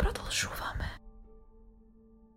Продолжуваме. 0.02 0.90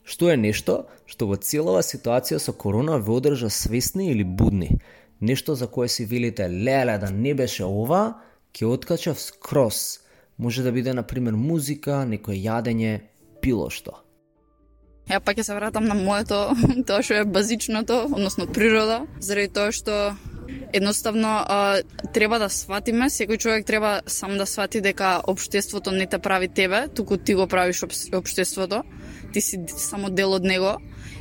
Што 0.04 0.28
е 0.28 0.36
нешто 0.36 0.76
што 1.08 1.30
во 1.30 1.40
целава 1.40 1.80
ситуација 1.80 2.36
со 2.36 2.52
корона 2.52 2.98
ве 3.00 3.16
одржа 3.16 3.48
свесни 3.48 4.10
или 4.12 4.28
будни? 4.28 4.76
Нешто 5.20 5.54
за 5.54 5.66
кое 5.66 5.88
си 5.88 6.04
велите, 6.04 6.50
леле, 6.50 6.98
да 6.98 7.10
не 7.10 7.32
беше 7.34 7.64
ова, 7.64 8.20
ќе 8.52 8.68
откачав 8.68 9.20
скрос. 9.20 10.00
Може 10.36 10.62
да 10.62 10.72
биде, 10.72 10.92
на 10.92 11.02
пример, 11.02 11.32
музика, 11.32 12.04
некој 12.04 12.44
јадење, 12.44 13.00
било 13.40 13.70
што. 13.72 14.04
Ја 15.10 15.18
пак 15.18 15.40
ќе 15.40 15.42
се 15.42 15.54
вратам 15.58 15.88
на 15.90 15.94
моето, 15.98 16.52
тоа 16.86 17.02
што 17.02 17.16
е 17.18 17.24
базичното, 17.26 18.04
односно 18.14 18.46
природа, 18.46 19.02
заради 19.18 19.50
тоа 19.50 19.72
што 19.74 19.96
едноставно 20.72 21.32
а, 21.42 21.82
треба 22.14 22.38
да 22.38 22.46
сватиме, 22.48 23.10
секој 23.10 23.38
човек 23.42 23.66
треба 23.66 24.02
сам 24.06 24.36
да 24.38 24.46
свати 24.46 24.80
дека 24.80 25.18
општеството 25.26 25.90
не 25.90 26.06
те 26.06 26.18
прави 26.18 26.48
тебе, 26.48 26.86
туку 26.94 27.16
ти 27.16 27.34
го 27.34 27.46
правиш 27.46 27.82
обс- 27.82 28.14
општеството, 28.14 28.84
ти 29.32 29.40
си 29.40 29.58
само 29.76 30.10
дел 30.10 30.32
од 30.32 30.44
него 30.44 30.76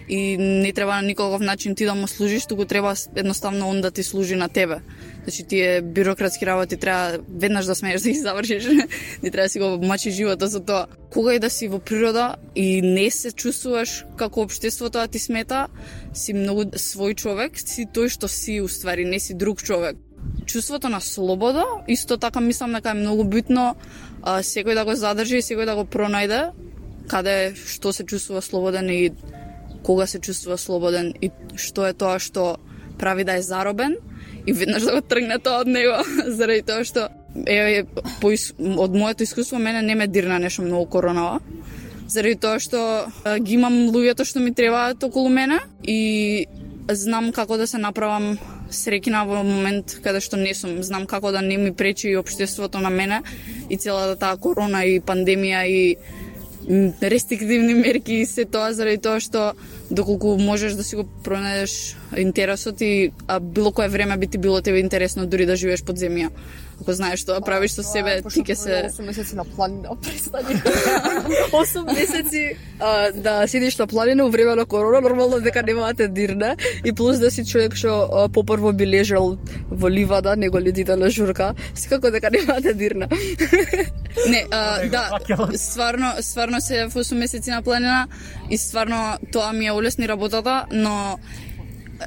и 0.09 0.37
не 0.37 0.73
треба 0.73 0.95
на 0.95 1.01
никаков 1.01 1.41
начин 1.41 1.75
ти 1.75 1.85
да 1.85 1.95
му 1.95 2.07
служиш, 2.07 2.45
туку 2.45 2.65
треба 2.65 2.93
едноставно 3.15 3.69
он 3.69 3.81
да 3.81 3.91
ти 3.91 4.03
служи 4.03 4.35
на 4.35 4.49
тебе. 4.49 4.81
Значи 5.29 5.43
тие 5.43 5.81
бюрократски 5.81 6.45
работи 6.45 6.77
треба 6.77 7.19
веднаш 7.29 7.65
да 7.65 7.75
смееш 7.75 8.01
да 8.01 8.09
ги 8.09 8.19
завршиш, 8.19 8.65
не 9.23 9.31
треба 9.31 9.45
да 9.45 9.49
си 9.49 9.59
го 9.59 9.77
мачи 9.85 10.11
животот 10.11 10.51
со 10.51 10.59
тоа. 10.59 10.87
Кога 11.13 11.35
и 11.35 11.39
да 11.39 11.49
си 11.49 11.67
во 11.69 11.77
природа 11.79 12.35
и 12.55 12.81
не 12.81 13.11
се 13.13 13.29
чувствуваш 13.31 14.05
како 14.17 14.41
општеството 14.41 14.97
да 14.97 15.07
ти 15.07 15.19
смета, 15.21 15.67
си 16.17 16.33
многу 16.33 16.65
свој 16.73 17.13
човек, 17.13 17.61
си 17.61 17.85
тој 17.85 18.09
што 18.09 18.25
си 18.25 18.57
уствари, 18.57 19.05
не 19.05 19.19
си 19.19 19.37
друг 19.37 19.61
човек. 19.61 20.01
Чувството 20.49 20.89
на 20.89 20.97
слобода, 20.97 21.65
исто 21.87 22.17
така 22.17 22.41
мислам 22.41 22.73
дека 22.73 22.89
е 22.89 22.97
многу 23.05 23.23
битно 23.23 23.75
а, 24.25 24.41
секој 24.41 24.73
да 24.73 24.81
го 24.81 24.97
задржи 24.97 25.37
и 25.37 25.45
секој 25.45 25.69
да 25.69 25.77
го 25.77 25.85
пронајде 25.85 26.49
каде 27.05 27.53
што 27.53 27.93
се 27.93 28.01
чувствува 28.01 28.41
слободен 28.41 28.89
и 28.89 29.13
кога 29.85 30.09
се 30.09 30.17
чувствува 30.17 30.57
слободен 30.57 31.13
и 31.21 31.29
што 31.53 31.85
е 31.85 31.93
тоа 31.93 32.17
што 32.17 32.57
прави 32.97 33.23
да 33.23 33.37
е 33.37 33.45
заробен 33.45 34.01
и 34.45 34.53
веднаш 34.53 34.83
да 34.83 34.95
го 34.97 35.01
тргне 35.01 35.39
тоа 35.39 35.63
од 35.63 35.67
него 35.67 35.99
заради 36.39 36.61
тоа 36.61 36.83
што 36.83 37.09
е, 37.45 37.85
по, 38.21 38.31
од 38.31 38.95
моето 38.95 39.23
искуство 39.23 39.59
мене 39.59 39.81
не 39.81 39.95
ме 39.95 40.07
дирна 40.07 40.39
нешто 40.39 40.61
многу 40.61 40.85
коронава 40.85 41.39
заради 42.07 42.35
тоа 42.35 42.59
што 42.59 42.79
ги 43.39 43.59
имам 43.59 43.89
луѓето 43.93 44.25
што 44.25 44.39
ми 44.39 44.53
требаат 44.53 45.03
околу 45.03 45.29
мене 45.29 45.59
и 45.83 46.47
знам 46.89 47.31
како 47.31 47.57
да 47.57 47.67
се 47.67 47.77
направам 47.77 48.37
среќна 48.73 49.23
во 49.25 49.43
момент 49.43 49.97
каде 50.03 50.21
што 50.21 50.37
не 50.37 50.53
сум. 50.53 50.81
Знам 50.85 51.05
како 51.09 51.31
да 51.31 51.41
не 51.41 51.57
ми 51.57 51.73
пречи 51.73 52.09
и 52.09 52.17
општеството 52.17 52.79
на 52.79 52.89
мене 52.89 53.21
и 53.69 53.77
целата 53.77 54.15
таа 54.19 54.37
корона 54.37 54.83
и 54.85 54.99
пандемија 55.01 55.65
и 55.67 55.97
рестриктивни 56.69 57.73
мерки 57.73 58.13
и 58.13 58.25
се 58.25 58.45
тоа 58.45 58.73
заради 58.77 59.01
тоа 59.01 59.19
што 59.19 59.53
доколку 59.89 60.35
можеш 60.37 60.77
да 60.77 60.85
си 60.85 60.99
го 60.99 61.05
пронајдеш 61.25 61.73
интересот 62.21 62.81
и 62.85 63.11
а 63.27 63.39
било 63.39 63.71
кое 63.71 63.89
време 63.89 64.17
би 64.17 64.27
ти 64.27 64.37
било 64.37 64.61
тебе 64.61 64.79
интересно 64.79 65.25
дури 65.25 65.45
да 65.49 65.55
живееш 65.55 65.83
под 65.83 65.97
земја. 65.97 66.29
Ако 66.81 66.93
знаеш 66.93 67.19
што 67.19 67.35
да 67.35 67.41
правиш 67.41 67.75
со 67.75 67.83
себе, 67.83 68.21
ти 68.23 68.41
ќе 68.43 68.55
се 68.55 68.75
8 68.87 69.05
месеци 69.05 69.35
на 69.35 69.43
планина, 69.43 69.95
престани. 69.99 70.55
8 71.51 71.93
месеци 71.99 72.43
а, 72.79 73.11
да 73.11 73.47
седиш 73.47 73.77
на 73.77 73.87
планина 73.87 74.25
у 74.25 74.29
време 74.29 74.55
на 74.55 74.65
корона, 74.65 75.01
нормално 75.01 75.41
дека 75.41 75.63
нема 75.63 75.87
да 75.87 75.93
те 75.93 76.07
дирне 76.07 76.55
и 76.85 76.93
плюс 76.93 77.19
да 77.19 77.31
си 77.31 77.45
човек 77.45 77.75
што 77.75 78.29
попрво 78.33 78.71
би 78.73 78.87
лежал 78.87 79.37
во 79.71 79.89
ливада, 79.89 80.35
него 80.35 80.59
ледите 80.59 80.95
на 80.95 81.09
журка, 81.09 81.53
секако 81.75 82.11
дека 82.11 82.31
нема 82.31 82.61
да 82.61 82.61
те 82.61 82.73
дирне. 82.73 83.07
Не, 84.29 84.45
а, 84.51 84.87
да, 84.87 85.19
стварно, 85.55 86.13
стварно 86.21 86.61
се 86.61 86.87
во 86.87 87.03
8 87.03 87.15
месеци 87.15 87.49
на 87.51 87.61
планина 87.61 88.07
и 88.49 88.57
стварно 88.57 89.17
тоа 89.31 89.51
ми 89.53 89.67
ја 89.67 89.75
улесни 89.75 90.07
работата, 90.07 90.65
но 90.71 91.19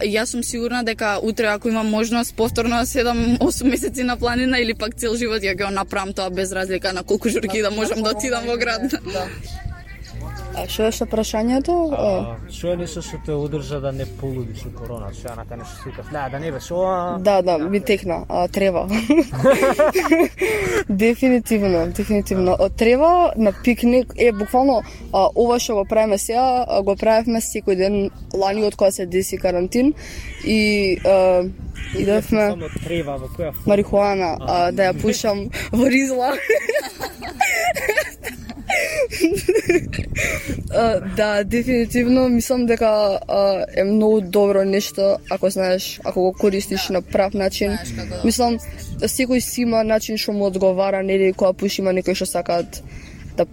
јас 0.00 0.32
сум 0.32 0.42
сигурна 0.42 0.82
дека 0.82 1.18
утре 1.22 1.46
ако 1.46 1.68
имам 1.68 1.90
можност 1.90 2.34
повторно 2.34 2.76
да 2.76 2.86
седам 2.86 3.38
8 3.38 3.70
месеци 3.70 4.02
на 4.02 4.16
планина 4.16 4.58
или 4.58 4.74
пак 4.74 4.94
цел 4.94 5.16
живот 5.16 5.42
ја 5.42 5.56
го 5.56 5.70
направам 5.70 6.12
тоа 6.12 6.30
без 6.30 6.52
разлика 6.52 6.92
на 6.92 7.02
колку 7.02 7.28
журки 7.28 7.62
да 7.62 7.70
можам 7.70 8.02
да 8.02 8.10
отидам 8.10 8.46
во 8.46 8.56
град. 8.56 8.82
Да. 8.90 9.26
А 10.54 10.66
што 10.68 10.84
беше 10.84 11.06
прашањето? 11.08 11.74
А, 11.96 12.08
Што 12.52 12.72
е 12.72 12.76
нешто 12.82 13.02
што 13.04 13.18
те 13.26 13.32
одржа 13.32 13.78
да 13.80 13.92
не 13.92 14.04
полудиш 14.20 14.66
од 14.68 14.74
корона? 14.76 15.08
Што 15.16 15.32
е 15.32 15.36
нака 15.38 15.56
нешто 15.56 15.78
што 15.78 15.88
викаш, 15.90 16.10
не, 16.12 16.24
да 16.30 16.40
не 16.42 16.52
беше 16.52 16.74
ова. 16.74 17.18
Да, 17.20 17.36
да, 17.42 17.56
ми 17.58 17.80
текна, 17.80 18.24
а, 18.28 18.48
трева. 18.48 18.84
дефинитивно, 20.88 21.86
дефинитивно. 21.96 22.56
Од 22.60 22.76
трева 22.76 23.32
на 23.36 23.52
пикник 23.64 24.12
е 24.16 24.32
буквално 24.32 24.82
а, 25.12 25.28
ова 25.34 25.58
што 25.58 25.80
го 25.80 25.84
правиме 25.88 26.18
сега, 26.18 26.64
а, 26.68 26.82
го 26.82 26.96
правевме 26.96 27.40
секој 27.40 27.76
ден 27.80 27.98
лани 28.34 28.66
од 28.68 28.76
кога 28.76 28.90
се 28.90 29.06
деси 29.06 29.40
карантин 29.40 29.94
и 30.44 30.98
а, 31.04 31.44
идевме 31.96 32.50
Само 32.52 32.68
трева 32.84 33.16
во 33.16 33.32
која 33.32 33.52
марихуана 33.66 34.36
а, 34.40 34.70
да 34.72 34.92
ја 34.92 34.96
пушам 35.02 35.48
во 35.72 35.88
ризла. 35.88 36.36
Да, 41.16 41.44
дефинитивно 41.44 42.28
мислам 42.28 42.66
дека 42.66 43.18
а, 43.28 43.64
е 43.76 43.84
многу 43.84 44.20
добро 44.20 44.64
нешто 44.64 45.16
ако 45.30 45.50
знаеш, 45.50 46.00
ако 46.04 46.20
го 46.20 46.32
користиш 46.32 46.88
на 46.88 47.02
прав 47.02 47.34
начин. 47.34 47.70
Знаеш 47.84 48.08
да- 48.08 48.20
Мислам, 48.24 48.58
секој 49.00 49.38
си 49.38 49.60
има 49.62 49.84
начин 49.84 50.16
што 50.18 50.32
му 50.32 50.44
одговара, 50.46 51.02
нели, 51.02 51.32
кога 51.32 51.52
пуши 51.52 51.80
има 51.82 51.92
некои 51.92 52.14
што 52.14 52.26
сакаат 52.26 52.82
да 53.36 53.46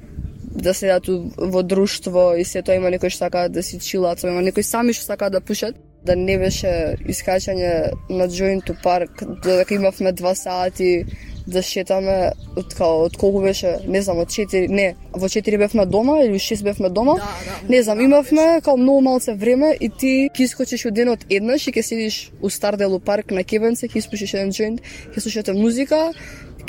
да 0.60 0.74
седат 0.74 1.06
во 1.38 1.64
друштво 1.64 2.36
и 2.38 2.44
се 2.46 2.62
тоа 2.62 2.76
има 2.76 2.90
некои 2.90 3.10
што 3.10 3.26
сакаат 3.26 3.52
да 3.52 3.64
си 3.64 3.80
чилаат, 3.80 4.24
има 4.24 4.42
некои 4.42 4.64
сами 4.64 4.94
што 4.94 5.06
сакаат 5.06 5.32
да 5.34 5.42
пушат. 5.42 5.76
Да 6.06 6.16
не 6.16 6.38
беше 6.40 6.96
искачање 7.12 7.92
на 8.10 8.28
Joint 8.32 8.72
парк, 8.84 9.24
додека 9.44 9.74
имавме 9.74 10.12
два 10.12 10.36
сати 10.36 11.04
да 11.50 11.62
шетаме 11.66 12.32
од 12.58 12.74
као 12.78 13.06
од 13.08 13.18
колку 13.18 13.42
беше, 13.44 13.78
не 13.88 14.02
знам, 14.02 14.22
од 14.24 14.34
4, 14.34 14.68
не, 14.70 14.94
во 15.14 15.30
4 15.30 15.58
бевме 15.58 15.86
дома 15.86 16.20
или 16.24 16.40
6 16.40 16.64
бевме 16.64 16.90
дома. 16.90 17.16
Да, 17.20 17.30
да. 17.46 17.58
Не 17.70 17.84
знам, 17.84 18.02
имавме 18.02 18.62
као 18.64 18.78
многу 18.78 19.02
малце 19.02 19.34
време 19.34 19.76
и 19.80 19.90
ти 19.90 20.30
ќе 20.30 20.46
искочиш 20.50 20.86
од 20.90 20.98
денот 20.98 21.26
еднаш 21.30 21.68
и 21.68 21.74
ќе 21.74 21.84
седиш 21.86 22.20
у 22.42 22.50
Старделу 22.50 23.00
парк 23.00 23.32
на 23.32 23.44
Кебенце, 23.44 23.88
ќе 23.88 24.04
испушиш 24.04 24.34
еден 24.34 24.54
джойнт, 24.54 24.82
ќе 25.16 25.26
слушате 25.26 25.54
музика, 25.54 26.12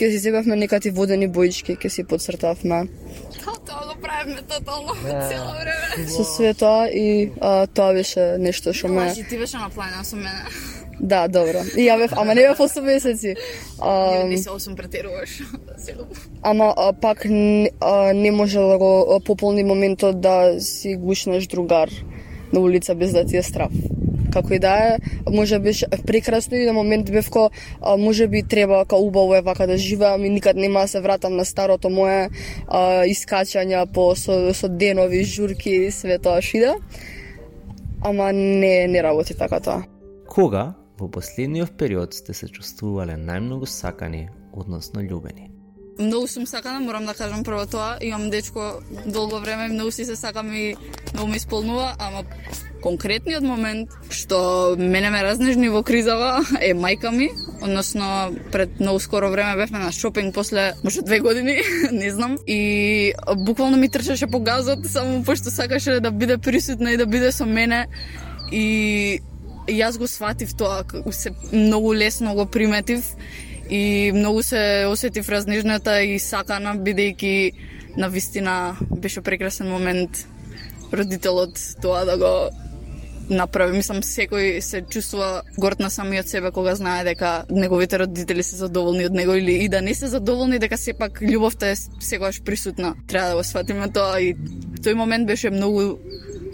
ќе 0.00 0.10
си 0.10 0.18
зебавме 0.18 0.56
некати 0.56 0.90
водени 0.90 1.28
боички, 1.28 1.76
ќе 1.76 1.88
си 1.88 2.04
подцртавме 2.04 2.86
Као 3.44 3.56
тоа 3.66 3.86
го 3.88 3.94
правиме 4.00 4.42
тотално 4.42 4.94
цело 5.04 5.52
време. 5.60 6.08
со 6.08 6.24
све 6.24 6.54
тоа 6.54 6.88
и 6.88 7.32
а, 7.40 7.66
тоа 7.66 7.92
беше 7.92 8.36
нешто 8.38 8.72
што 8.72 8.88
ме 8.88 9.12
ти 9.14 9.38
беше 9.38 9.56
на 9.56 9.70
планина 9.70 10.04
со 10.04 10.16
мене. 10.16 10.44
Да, 11.00 11.28
добро. 11.28 11.64
И 11.76 11.86
ја 11.88 11.96
бев, 11.96 12.12
ама 12.12 12.34
не 12.34 12.44
бев 12.44 12.58
8 12.58 12.84
месеци. 12.84 13.34
А, 13.80 14.24
Не 14.28 14.36
се 14.36 14.50
8 14.50 14.74
претеруваш. 14.76 15.40
Ама 16.42 16.74
а, 16.76 16.92
пак 16.92 17.24
не, 17.24 17.70
а, 17.80 18.12
не 18.12 18.30
може 18.30 18.58
да 18.58 18.78
го 18.78 19.20
пополни 19.24 19.64
моментот 19.64 20.20
да 20.20 20.60
си 20.60 20.94
гушнеш 20.94 21.46
другар 21.46 21.90
на 22.52 22.60
улица 22.60 22.94
без 22.94 23.12
да 23.12 23.24
ти 23.24 23.36
е 23.36 23.42
страв. 23.42 23.72
Како 24.32 24.54
и 24.54 24.58
да 24.58 24.74
е, 24.76 24.96
може 25.30 25.58
беше 25.58 25.86
прекрасно 26.06 26.56
и 26.56 26.66
на 26.66 26.72
момент 26.72 27.12
бев 27.12 27.30
ко 27.30 27.50
а, 27.80 27.96
може 27.96 28.26
би 28.26 28.42
треба 28.42 28.84
ка 28.84 28.96
убаво 28.96 29.34
е 29.34 29.40
вака 29.40 29.66
да 29.66 29.76
живеам 29.76 30.24
и 30.24 30.30
никад 30.30 30.56
нема 30.56 30.80
да 30.80 30.88
се 30.88 31.00
вратам 31.00 31.36
на 31.36 31.44
старото 31.44 31.88
мое 31.90 32.28
а, 32.68 33.04
искачања 33.08 33.86
по 33.92 34.14
со, 34.16 34.54
со 34.54 34.68
денови, 34.68 35.24
журки 35.24 35.70
и 35.70 35.90
све 35.90 36.18
тоа 36.18 36.42
што 36.42 36.56
иде. 36.56 36.74
Ама 38.04 38.32
не 38.32 38.86
не 38.86 39.02
работи 39.02 39.34
така 39.34 39.60
тоа. 39.60 39.82
Кога 40.28 40.79
во 41.00 41.08
последниот 41.08 41.76
период 41.80 42.14
сте 42.14 42.34
се 42.36 42.48
чувствувале 42.48 43.16
најмногу 43.16 43.66
сакани, 43.66 44.28
односно 44.52 45.00
љубени? 45.00 45.48
Многу 46.00 46.28
сум 46.28 46.46
сакана, 46.46 46.80
морам 46.80 47.06
да 47.06 47.14
кажам 47.14 47.44
прво 47.44 47.66
тоа. 47.66 47.98
Имам 48.00 48.30
дечко 48.30 48.80
долго 49.06 49.40
време, 49.40 49.68
многу 49.68 49.90
си 49.90 50.04
се 50.04 50.16
сакам 50.16 50.52
и 50.52 50.76
многу 51.14 51.28
ми 51.28 51.36
исполнува, 51.36 51.94
ама 51.98 52.22
конкретниот 52.80 53.44
момент 53.44 53.92
што 54.08 54.76
мене 54.78 55.10
ме 55.10 55.22
разнежни 55.22 55.68
во 55.68 55.82
кризава 55.84 56.40
е 56.60 56.72
мајка 56.72 57.12
ми, 57.12 57.28
односно 57.60 58.32
пред 58.52 58.80
многу 58.80 59.00
скоро 59.00 59.30
време 59.30 59.56
бевме 59.56 59.78
на 59.78 59.92
шопинг 59.92 60.34
после 60.34 60.72
може 60.84 61.02
две 61.02 61.20
години, 61.20 61.60
не 61.92 62.10
знам, 62.10 62.38
и 62.46 63.12
буквално 63.46 63.76
ми 63.76 63.88
трчаше 63.88 64.26
по 64.26 64.40
газот 64.40 64.86
само 64.86 65.24
пошто 65.24 65.50
сакаше 65.50 66.00
да 66.00 66.10
биде 66.10 66.38
присутна 66.38 66.92
и 66.92 66.96
да 66.96 67.06
биде 67.06 67.32
со 67.32 67.46
мене 67.46 67.86
и 68.52 69.20
јас 69.70 69.98
го 69.98 70.06
сватив 70.06 70.54
тоа, 70.54 70.84
се 71.10 71.30
многу 71.52 71.94
лесно 71.94 72.34
го 72.34 72.46
приметив 72.46 73.04
и 73.70 74.12
многу 74.14 74.42
се 74.42 74.86
осетив 74.90 75.28
разнежната 75.28 76.00
и 76.02 76.18
сакана 76.18 76.74
бидејќи 76.74 77.52
на 77.96 78.08
вистина 78.08 78.76
беше 78.90 79.20
прекрасен 79.20 79.68
момент 79.68 80.26
родителот 80.92 81.58
тоа 81.82 82.04
да 82.04 82.16
го 82.18 82.50
направи. 83.30 83.76
Мислам, 83.78 84.02
секој 84.02 84.58
се 84.60 84.82
чувствува 84.82 85.42
горд 85.58 85.80
на 85.80 85.90
самиот 85.90 86.28
себе 86.28 86.50
кога 86.50 86.74
знае 86.74 87.04
дека 87.04 87.44
неговите 87.50 87.98
родители 87.98 88.42
се 88.42 88.56
задоволни 88.56 89.06
од 89.06 89.14
него 89.14 89.34
или 89.34 89.64
и 89.64 89.68
да 89.68 89.80
не 89.82 89.94
се 89.94 90.08
задоволни, 90.08 90.58
дека 90.58 90.78
сепак 90.78 91.22
љубовта 91.22 91.70
е 91.70 91.76
секогаш 91.76 92.42
присутна. 92.42 92.94
Треба 93.06 93.28
да 93.28 93.36
го 93.36 93.44
сватиме 93.44 93.90
тоа 93.92 94.20
и 94.20 94.34
тој 94.82 94.94
момент 94.94 95.26
беше 95.26 95.50
многу 95.50 95.98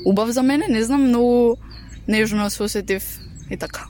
убав 0.05 0.31
за 0.31 0.43
мене, 0.43 0.69
не 0.69 0.85
знам, 0.85 1.09
многу 1.09 1.57
нежно 2.09 2.51
се 2.51 2.63
осетив 2.63 3.19
и 3.51 3.57
така. 3.57 3.87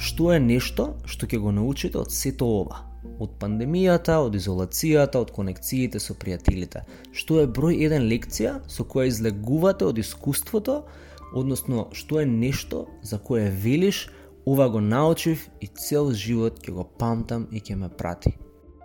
Што 0.00 0.32
е 0.32 0.40
нешто 0.40 0.94
што 1.04 1.26
ќе 1.28 1.38
го 1.38 1.52
научите 1.52 1.98
од 2.00 2.12
сето 2.12 2.46
ова? 2.62 2.86
Од 3.20 3.36
пандемијата, 3.40 4.16
од 4.24 4.36
изолацијата, 4.36 5.20
од 5.20 5.30
конекциите 5.32 6.00
со 6.00 6.16
пријателите. 6.16 6.84
Што 7.12 7.42
е 7.42 7.48
број 7.48 7.84
еден 7.86 8.08
лекција 8.08 8.60
со 8.68 8.84
која 8.84 9.10
излегувате 9.12 9.84
од 9.84 10.00
искуството, 10.00 10.84
односно 11.36 11.88
што 11.92 12.20
е 12.20 12.26
нешто 12.26 12.86
за 13.02 13.18
кое 13.18 13.50
велиш 13.50 14.08
ова 14.46 14.68
го 14.68 14.80
научив 14.80 15.48
и 15.60 15.66
цел 15.66 16.12
живот 16.12 16.60
ќе 16.64 16.72
го 16.72 16.84
памтам 16.98 17.48
и 17.52 17.60
ќе 17.60 17.76
ме 17.76 17.88
прати. 17.88 18.36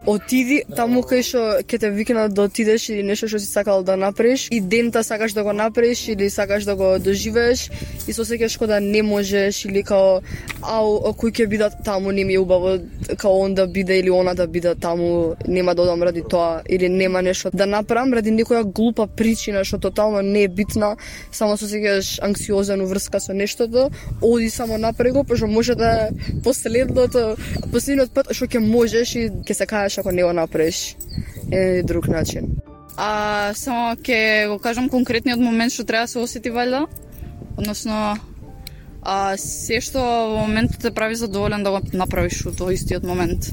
Отиди 0.06 0.60
таму 0.78 1.02
кај 1.02 1.24
што 1.26 1.40
ќе 1.66 1.80
те 1.82 1.90
викнат 1.90 2.34
да 2.38 2.44
отидеш 2.46 2.84
или 2.94 3.02
нешто 3.02 3.26
што 3.26 3.40
си 3.42 3.48
сакал 3.50 3.82
да 3.84 3.96
направиш 3.98 4.48
и 4.54 4.60
дента 4.62 5.02
сакаш 5.04 5.34
да 5.34 5.44
го 5.44 5.54
направиш 5.54 6.08
или 6.14 6.30
сакаш 6.30 6.64
да 6.64 6.76
го 6.76 7.00
доживееш 7.02 7.72
и 8.08 8.14
се 8.14 8.22
осеќаш 8.22 8.58
кога 8.58 8.76
да 8.76 8.80
не 8.80 9.02
можеш 9.02 9.66
или 9.66 9.82
као 9.82 10.22
ау 10.62 11.10
кој 11.18 11.34
ќе 11.34 11.48
биде 11.50 11.70
таму 11.86 12.14
не 12.14 12.24
ми 12.24 12.38
е 12.38 12.40
убаво 12.40 12.78
као 13.18 13.40
он 13.48 13.56
да 13.56 13.66
биде 13.68 13.98
или 14.00 14.12
она 14.12 14.36
да 14.36 14.48
биде 14.48 14.76
таму 14.76 15.34
нема 15.48 15.74
да 15.76 15.82
одам 15.82 16.04
ради 16.04 16.22
тоа 16.22 16.62
или 16.70 16.90
нема 16.90 17.22
нешто 17.22 17.50
да 17.54 17.66
направам 17.66 18.14
ради 18.14 18.30
некоја 18.30 18.62
глупа 18.62 19.08
причина 19.08 19.66
што 19.66 19.80
тотално 19.80 20.22
не 20.22 20.44
е 20.44 20.48
битна 20.48 20.98
само 21.32 21.58
се 21.58 21.66
осеќаш 21.66 22.20
анксиозен 22.22 22.86
врска 22.86 23.20
со 23.20 23.34
нештото 23.34 23.90
оди 24.22 24.50
само 24.50 24.78
направи 24.78 25.12
го 25.12 25.24
пошто 25.24 25.48
може 25.48 25.76
да 25.76 25.92
е 26.06 26.10
последното 26.44 27.36
последниот 27.74 28.14
пат 28.14 28.30
што 28.30 28.46
ќе 28.46 28.62
можеш 28.62 29.16
и 29.16 29.30
ќе 29.42 29.54
се 29.54 29.66
кажеш 29.66 29.95
ако 29.98 30.12
не 30.12 30.24
го 30.24 30.34
направиш 30.34 30.96
е 31.52 31.84
друг 31.84 32.08
начин. 32.08 32.48
А 32.98 33.54
само 33.56 33.96
ќе 33.96 34.48
го 34.48 34.60
кажам 34.60 34.90
конкретниот 34.90 35.40
момент 35.40 35.74
што 35.74 35.84
треба 35.84 36.08
да 36.08 36.12
се 36.12 36.20
осети 36.20 36.52
валјда. 36.52 36.86
Односно 37.58 38.16
а, 39.04 39.38
се 39.38 39.82
што 39.82 40.00
во 40.00 40.46
моментот 40.48 40.82
те 40.82 40.92
прави 40.92 41.16
задоволен 41.16 41.64
да 41.64 41.76
го 41.76 41.82
направиш 41.94 42.44
во 42.46 42.56
тој 42.56 42.80
истиот 42.80 43.04
момент. 43.04 43.52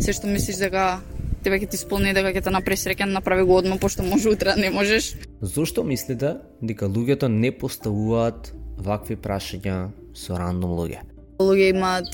Се 0.00 0.12
што 0.12 0.26
мислиш 0.26 0.58
дека 0.58 1.00
тебе 1.44 1.60
ќе 1.60 1.70
ти 1.70 1.78
исполни 1.80 2.12
дека 2.16 2.34
ќе 2.34 2.44
те 2.44 2.52
направи 2.52 2.78
среќен, 2.80 3.14
направи 3.14 3.46
го 3.48 3.56
одма 3.56 3.78
пошто 3.80 4.02
може 4.02 4.28
утре 4.28 4.56
не 4.56 4.70
можеш. 4.70 5.14
Зошто 5.40 5.84
мислите 5.84 6.36
дека 6.60 6.88
луѓето 6.88 7.30
не 7.32 7.52
поставуваат 7.52 8.52
вакви 8.76 9.16
прашања 9.16 9.90
со 10.14 10.36
рандом 10.36 10.74
луѓе? 10.76 11.04
Луѓе 11.40 11.70
имаат 11.72 12.08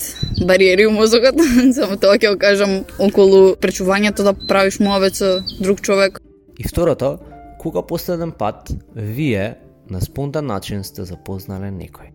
бариери 0.47 0.85
у 0.87 0.91
мозокот, 0.95 1.35
само 1.77 1.97
тоа 1.99 2.15
ќе 2.15 2.31
го 2.31 2.39
кажам 2.39 2.75
околу 2.99 3.57
пречувањето 3.59 4.23
да 4.23 4.33
правиш 4.33 4.79
муавет 4.79 5.19
со 5.19 5.41
друг 5.59 5.81
човек. 5.81 6.21
И 6.57 6.63
второто, 6.63 7.17
кога 7.59 7.81
последен 7.81 8.31
пат 8.31 8.71
вие 8.95 9.57
на 9.89 10.01
спонтан 10.01 10.47
начин 10.47 10.83
сте 10.83 11.03
запознале 11.03 11.71
некој? 11.75 12.13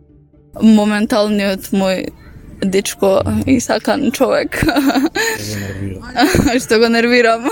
Моменталниот 0.62 1.68
мој 1.76 2.08
дечко 2.64 3.20
и 3.46 3.60
сакан 3.60 4.10
човек 4.12 4.62
Го 4.64 6.58
што 6.62 6.78
го 6.78 6.88
нервирам. 6.88 7.48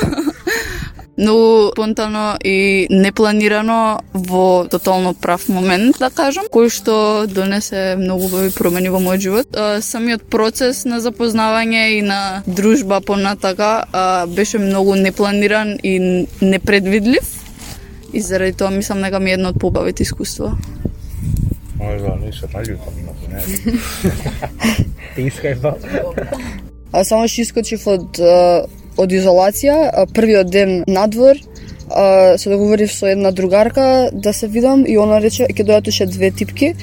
Многу 1.21 1.71
спонтано 1.73 2.39
и 2.45 2.87
непланирано 2.91 4.01
во 4.15 4.65
тотално 4.71 5.13
прав 5.15 5.49
момент, 5.49 5.99
да 6.01 6.09
кажам, 6.09 6.47
кој 6.49 6.71
што 6.73 7.27
донесе 7.29 7.97
многу 8.01 8.31
убави 8.31 8.49
промени 8.57 8.89
во 8.89 9.03
мојот 9.05 9.21
живот. 9.21 9.53
А, 9.53 9.83
Самиот 9.85 10.25
процес 10.33 10.87
на 10.89 11.03
запознавање 11.05 11.99
и 11.99 12.01
на 12.03 12.43
дружба 12.47 13.03
понатака 13.05 13.85
а, 13.93 14.27
беше 14.27 14.59
многу 14.59 14.95
непланиран 14.97 15.77
и 15.83 16.27
непредвидлив. 16.41 17.29
И 18.13 18.21
заради 18.21 18.57
тоа 18.57 18.71
мислам 18.71 19.03
дека 19.03 19.21
ми 19.21 19.31
е 19.31 19.35
едно 19.35 19.53
од 19.53 19.61
побавите 19.61 20.03
искуства. 20.03 20.57
Možda 21.77 22.17
nisam 22.17 22.49
naljutao 22.55 22.93
mnogo, 22.97 23.29
ne 23.29 23.41
Ti 25.15 25.23
iskajba. 25.23 25.77
А 26.93 27.05
само 27.05 27.29
што 27.29 27.45
искочив 27.45 27.87
од 27.87 28.19
од 29.01 29.13
изолација, 29.17 30.07
првиот 30.15 30.51
ден 30.53 30.83
надвор, 30.89 31.41
се 32.37 32.51
договорив 32.51 32.93
со 32.95 33.09
една 33.11 33.33
другарка 33.33 34.11
да 34.13 34.33
се 34.33 34.47
видам 34.47 34.85
и 34.87 34.99
она 34.99 35.19
рече 35.21 35.49
ќе 35.49 35.65
дојдат 35.65 35.89
уште 35.89 36.07
две 36.07 36.31
типки 36.31 36.75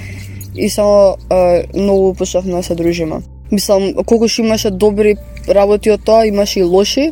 и 0.55 0.69
само 0.69 1.15
многу 1.75 2.13
почнавме 2.13 2.57
да 2.57 2.63
се 2.63 2.75
дружиме. 2.75 3.21
Мислам, 3.51 3.93
колку 4.03 4.27
што 4.27 4.43
имаше 4.43 4.69
добри 4.71 5.15
работи 5.47 5.93
од 5.93 6.03
тоа, 6.03 6.25
имаше 6.27 6.59
и 6.59 6.63
лоши 6.63 7.11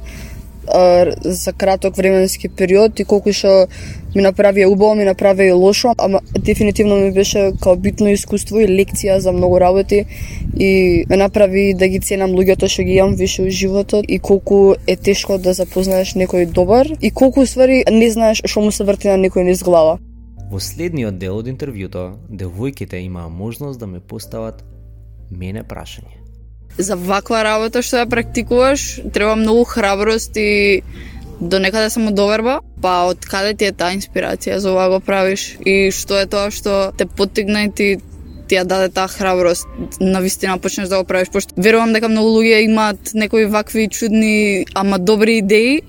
а, 0.68 1.12
за 1.22 1.54
краток 1.54 1.98
временски 1.98 2.50
период 2.50 3.00
и 3.00 3.06
колку 3.06 3.34
што 3.34 3.68
ми 4.16 4.22
направи 4.22 4.66
убаво, 4.66 4.96
ми 4.96 5.04
направи 5.04 5.52
лошо, 5.52 5.94
ама 5.98 6.22
дефинитивно 6.40 6.96
ми 6.96 7.12
беше 7.12 7.52
као 7.62 7.76
битно 7.76 8.08
искуство 8.10 8.60
и 8.60 8.68
лекција 8.68 9.18
за 9.18 9.32
многу 9.32 9.60
работи 9.60 10.06
и 10.58 11.06
ме 11.10 11.18
направи 11.18 11.74
да 11.74 11.88
ги 11.88 12.00
ценам 12.00 12.32
луѓето 12.32 12.68
што 12.68 12.84
ги 12.84 12.96
имам 12.96 13.16
више 13.16 13.44
у 13.44 13.50
животот 13.50 14.06
и 14.08 14.20
колку 14.20 14.76
е 14.88 14.96
тешко 14.96 15.38
да 15.38 15.54
запознаеш 15.54 16.16
некој 16.16 16.46
добар 16.46 16.88
и 17.02 17.12
колку 17.12 17.46
ствари 17.46 17.84
не 17.92 18.12
знаеш 18.12 18.42
што 18.46 18.62
му 18.62 18.72
се 18.72 18.84
врти 18.84 19.08
на 19.08 19.18
некој 19.20 19.44
низ 19.44 19.64
глава. 19.64 20.00
Во 20.52 20.60
следниот 20.60 21.18
дел 21.20 21.38
од 21.42 21.48
интервјуто, 21.50 22.16
девојките 22.30 23.02
имаа 23.04 23.30
можност 23.30 23.80
да 23.80 23.88
ме 23.88 24.00
постават 24.00 24.64
мене 25.32 25.64
прашање 25.64 26.25
за 26.78 26.96
ваква 26.96 27.44
работа 27.44 27.82
што 27.82 28.04
ја 28.04 28.10
практикуваш, 28.10 29.02
треба 29.14 29.36
многу 29.36 29.64
храброст 29.64 30.38
и 30.38 30.84
до 31.40 31.60
некаде 31.60 31.90
само 31.90 32.12
доверба, 32.12 32.62
Па 32.86 33.08
од 33.10 33.24
каде 33.26 33.56
ти 33.58 33.70
е 33.72 33.74
таа 33.74 33.96
инспирација 33.96 34.60
за 34.62 34.70
ова 34.70 34.90
го 34.92 35.00
правиш? 35.02 35.56
И 35.66 35.90
што 35.96 36.20
е 36.22 36.28
тоа 36.30 36.52
што 36.54 36.92
те 36.98 37.08
поттигна 37.08 37.66
и 37.66 37.72
ти 37.72 37.88
ти 38.46 38.60
ја 38.60 38.66
даде 38.70 38.92
таа 38.94 39.08
храброст? 39.10 39.66
На 40.00 40.22
вистина 40.22 40.60
почнеш 40.62 40.92
да 40.92 41.00
го 41.02 41.08
правиш 41.10 41.32
пошто 41.34 41.56
верувам 41.58 41.96
дека 41.98 42.12
многу 42.12 42.36
луѓе 42.36 42.62
имаат 42.68 43.16
некои 43.18 43.50
вакви 43.50 43.88
чудни 43.90 44.68
ама 44.76 45.00
добри 45.00 45.38
идеи 45.38 45.82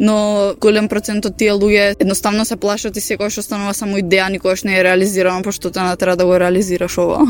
но 0.00 0.54
голем 0.60 0.88
процент 0.88 1.26
од 1.26 1.36
тие 1.36 1.52
луѓе 1.52 1.98
едноставно 1.98 2.48
се 2.48 2.56
плашат 2.56 2.96
и 2.96 3.04
секој 3.04 3.34
што 3.34 3.42
станува 3.42 3.74
само 3.74 3.98
идеја 3.98 4.30
никогаш 4.32 4.64
не 4.64 4.78
е 4.78 4.84
реализирано 4.86 5.42
пошто 5.42 5.74
тоа 5.74 5.90
натера 5.90 6.16
да 6.16 6.24
го 6.24 6.38
реализираш 6.38 6.98
ова. 6.98 7.26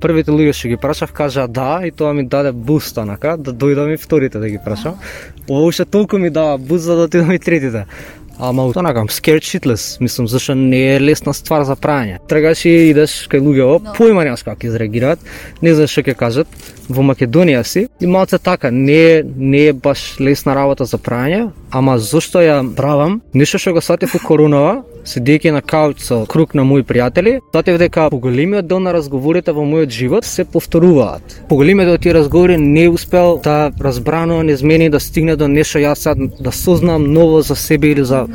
Првите 0.00 0.30
луѓе 0.30 0.52
што 0.54 0.68
ги 0.68 0.76
прашав 0.78 1.12
кажаа 1.12 1.48
да 1.48 1.80
и 1.84 1.90
тоа 1.90 2.12
ми 2.14 2.22
даде 2.22 2.52
буст 2.52 2.98
онака 2.98 3.36
да 3.36 3.52
дојдам 3.52 3.94
и 3.94 3.96
вторите 3.98 4.38
да 4.38 4.48
ги 4.48 4.58
прашам. 4.64 4.94
Ова 5.48 5.66
уште 5.66 5.84
толку 5.84 6.18
ми 6.18 6.30
дава 6.30 6.58
буст 6.58 6.84
за 6.84 6.96
да 6.96 7.02
отидам 7.02 7.32
и 7.32 7.38
третите. 7.38 7.86
Ама 8.40 8.62
онака, 8.66 9.00
scared 9.10 9.42
shitless, 9.42 10.00
мислам, 10.00 10.28
зашто 10.28 10.54
не 10.54 10.94
е 10.94 11.00
лесна 11.00 11.34
ствар 11.34 11.64
за 11.66 11.74
правење. 11.74 12.20
Тргаш 12.30 12.64
и 12.70 12.74
идеш 12.92 13.26
кај 13.26 13.42
луѓе, 13.42 13.64
о, 13.66 13.78
No. 13.82 13.94
поима 13.96 14.22
немаш 14.22 14.44
како 14.46 14.62
ќе 14.62 14.70
изреагираат, 14.70 15.18
не 15.62 15.74
знаеш 15.74 15.90
што 15.90 16.02
ќе 16.06 16.14
кажат. 16.14 16.46
Во 16.88 17.02
Македонија 17.02 17.64
си 17.66 17.88
и 18.00 18.06
малце 18.06 18.38
така, 18.38 18.70
не 18.70 19.18
е, 19.18 19.24
не 19.36 19.66
е 19.66 19.72
баш 19.72 20.20
лесна 20.20 20.54
работа 20.54 20.84
за 20.84 20.98
правење, 20.98 21.50
ама 21.70 21.98
зошто 21.98 22.38
ја 22.38 22.62
правам? 22.76 23.20
Нешто 23.34 23.58
што 23.58 23.72
го 23.74 23.80
сватив 23.80 24.14
у 24.14 24.18
коронава, 24.22 24.84
седејќи 25.08 25.52
на 25.54 25.62
кауч 25.64 26.02
со 26.04 26.18
круг 26.28 26.54
на 26.54 26.64
мои 26.68 26.84
пријатели, 26.84 27.38
сватив 27.50 27.78
дека 27.80 28.08
поголемиот 28.12 28.66
дел 28.68 28.80
на 28.84 28.92
разговорите 28.92 29.54
во 29.56 29.64
мојот 29.64 29.94
живот 29.94 30.28
се 30.28 30.44
повторуваат. 30.44 31.38
Поголемиот 31.48 31.88
дел 31.88 31.96
од 31.96 32.04
тие 32.04 32.14
разговори 32.16 32.58
не 32.58 32.88
успел 32.88 33.40
да 33.44 33.72
разбрано, 33.80 34.42
не 34.42 34.56
змени 34.56 34.90
да 34.90 35.00
стигне 35.00 35.36
до 35.36 35.48
нешто 35.48 35.80
јас 35.80 36.04
сад 36.04 36.18
да 36.40 36.52
сознам 36.52 37.12
ново 37.12 37.40
за 37.42 37.56
себе 37.56 37.92
или 37.94 38.04
за 38.04 38.26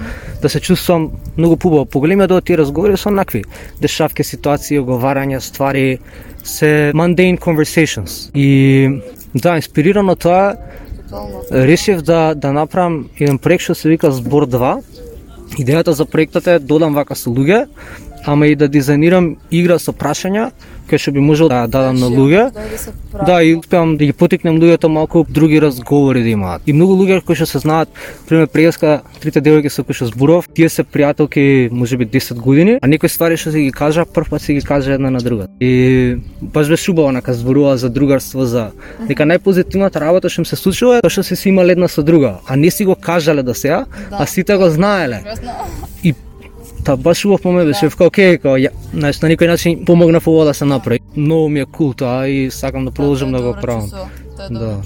да 0.42 0.50
се 0.50 0.60
чувствувам 0.60 1.12
многу 1.38 1.58
побаво. 1.58 1.86
Поголемиот 1.86 2.28
дел 2.28 2.38
од 2.38 2.46
тие 2.46 2.58
разговори 2.58 2.98
се 2.98 3.10
онакви 3.10 3.44
дешавки, 3.82 4.24
ситуации, 4.24 4.80
оговарања, 4.80 5.40
ствари, 5.40 6.00
се 6.44 6.92
mundane 6.94 7.38
conversations. 7.40 8.32
И 8.34 8.90
да, 9.36 9.56
инспирирано 9.56 10.16
тоа, 10.16 10.56
решив 11.52 12.02
да 12.02 12.34
да 12.36 12.54
направам 12.54 13.10
еден 13.20 13.38
проект 13.38 13.64
што 13.64 13.76
се 13.76 13.90
вика 13.90 14.12
Збор 14.12 14.48
2. 14.50 14.82
Идејата 15.54 15.94
за 15.94 16.06
проектот 16.06 16.48
е 16.48 16.58
да 16.60 16.66
додам 16.66 16.96
вака 16.98 17.16
со 17.16 17.30
луѓе, 17.30 17.68
ама 18.26 18.48
и 18.48 18.56
да 18.56 18.70
дизајнирам 18.70 19.36
игра 19.52 19.78
со 19.80 19.94
прашања 19.94 20.50
кој 20.90 20.98
што 20.98 21.12
би 21.12 21.20
можел 21.20 21.50
да 21.50 21.66
дадам 21.68 22.00
на 22.00 22.10
луѓе. 22.12 22.52
Да, 23.26 23.44
и 23.44 23.56
успеам 23.56 23.98
да 23.98 24.06
ги 24.06 24.14
потикнем 24.14 24.60
луѓето 24.60 24.88
малку 24.88 25.26
други 25.30 25.62
разговори 25.62 26.24
да 26.24 26.30
имаат. 26.30 26.62
И 26.66 26.74
многу 26.74 26.98
луѓе 26.98 27.22
кои 27.24 27.36
што 27.36 27.46
се 27.46 27.60
знаат, 27.60 27.90
пример 28.28 28.48
преска, 28.48 29.02
трите 29.22 29.42
девојки 29.42 29.70
со 29.70 29.84
кои 29.84 29.94
што 29.94 30.10
зборов, 30.10 30.48
тие 30.48 30.70
се 30.70 30.84
пријателки 30.84 31.70
можеби 31.72 32.06
10 32.06 32.42
години, 32.42 32.78
а 32.82 32.88
некои 32.88 33.10
ствари 33.10 33.38
што 33.38 33.54
се 33.54 33.68
ги 33.68 33.72
кажа, 33.72 34.06
прв 34.06 34.30
пат 34.30 34.42
се 34.42 34.54
ги 34.54 34.62
кажа 34.62 34.94
една 34.94 35.12
на 35.12 35.20
друга. 35.20 35.48
И 35.60 36.18
баш 36.42 36.70
беше 36.70 36.92
убаво 36.92 37.12
нака 37.12 37.34
зборува 37.34 37.78
за 37.78 37.90
другарство, 37.90 38.46
за 38.46 38.72
дека 39.08 39.24
најпозитивната 39.30 40.02
работа 40.02 40.30
што 40.30 40.42
им 40.42 40.46
се 40.46 40.56
случила 40.56 40.98
е 40.98 41.06
тоа 41.06 41.14
што 41.14 41.24
се 41.24 41.36
си 41.36 41.50
имале 41.50 41.78
една 41.78 41.88
со 41.88 42.04
друга, 42.04 42.40
а 42.48 42.56
не 42.56 42.72
си 42.72 42.86
го 42.86 42.96
кажале 42.96 43.44
до 43.44 43.54
сега, 43.54 43.86
а 44.12 44.26
сите 44.26 44.58
го 44.58 44.70
знаеле. 44.70 45.24
И 46.04 46.14
Та 46.86 46.96
баш 46.96 47.26
убав 47.26 47.46
момент 47.46 47.68
беше, 47.68 47.90
вка, 47.90 48.06
окей, 48.06 48.38
као, 48.38 48.58
ја, 48.60 48.74
знаеш, 48.92 49.22
на 49.24 49.30
некој 49.32 49.48
начин 49.48 49.86
помогнав 49.86 50.28
ова 50.28 50.46
да 50.46 50.54
се 50.54 50.66
направи. 50.66 51.00
Многу 51.16 51.50
ми 51.50 51.64
е 51.64 51.66
кул 51.66 51.94
тоа 51.94 52.28
и 52.28 52.52
сакам 52.52 52.86
да 52.86 52.92
продолжам 52.92 53.32
да 53.32 53.42
го 53.42 53.56
правам. 53.62 53.92
Да. 54.52 54.82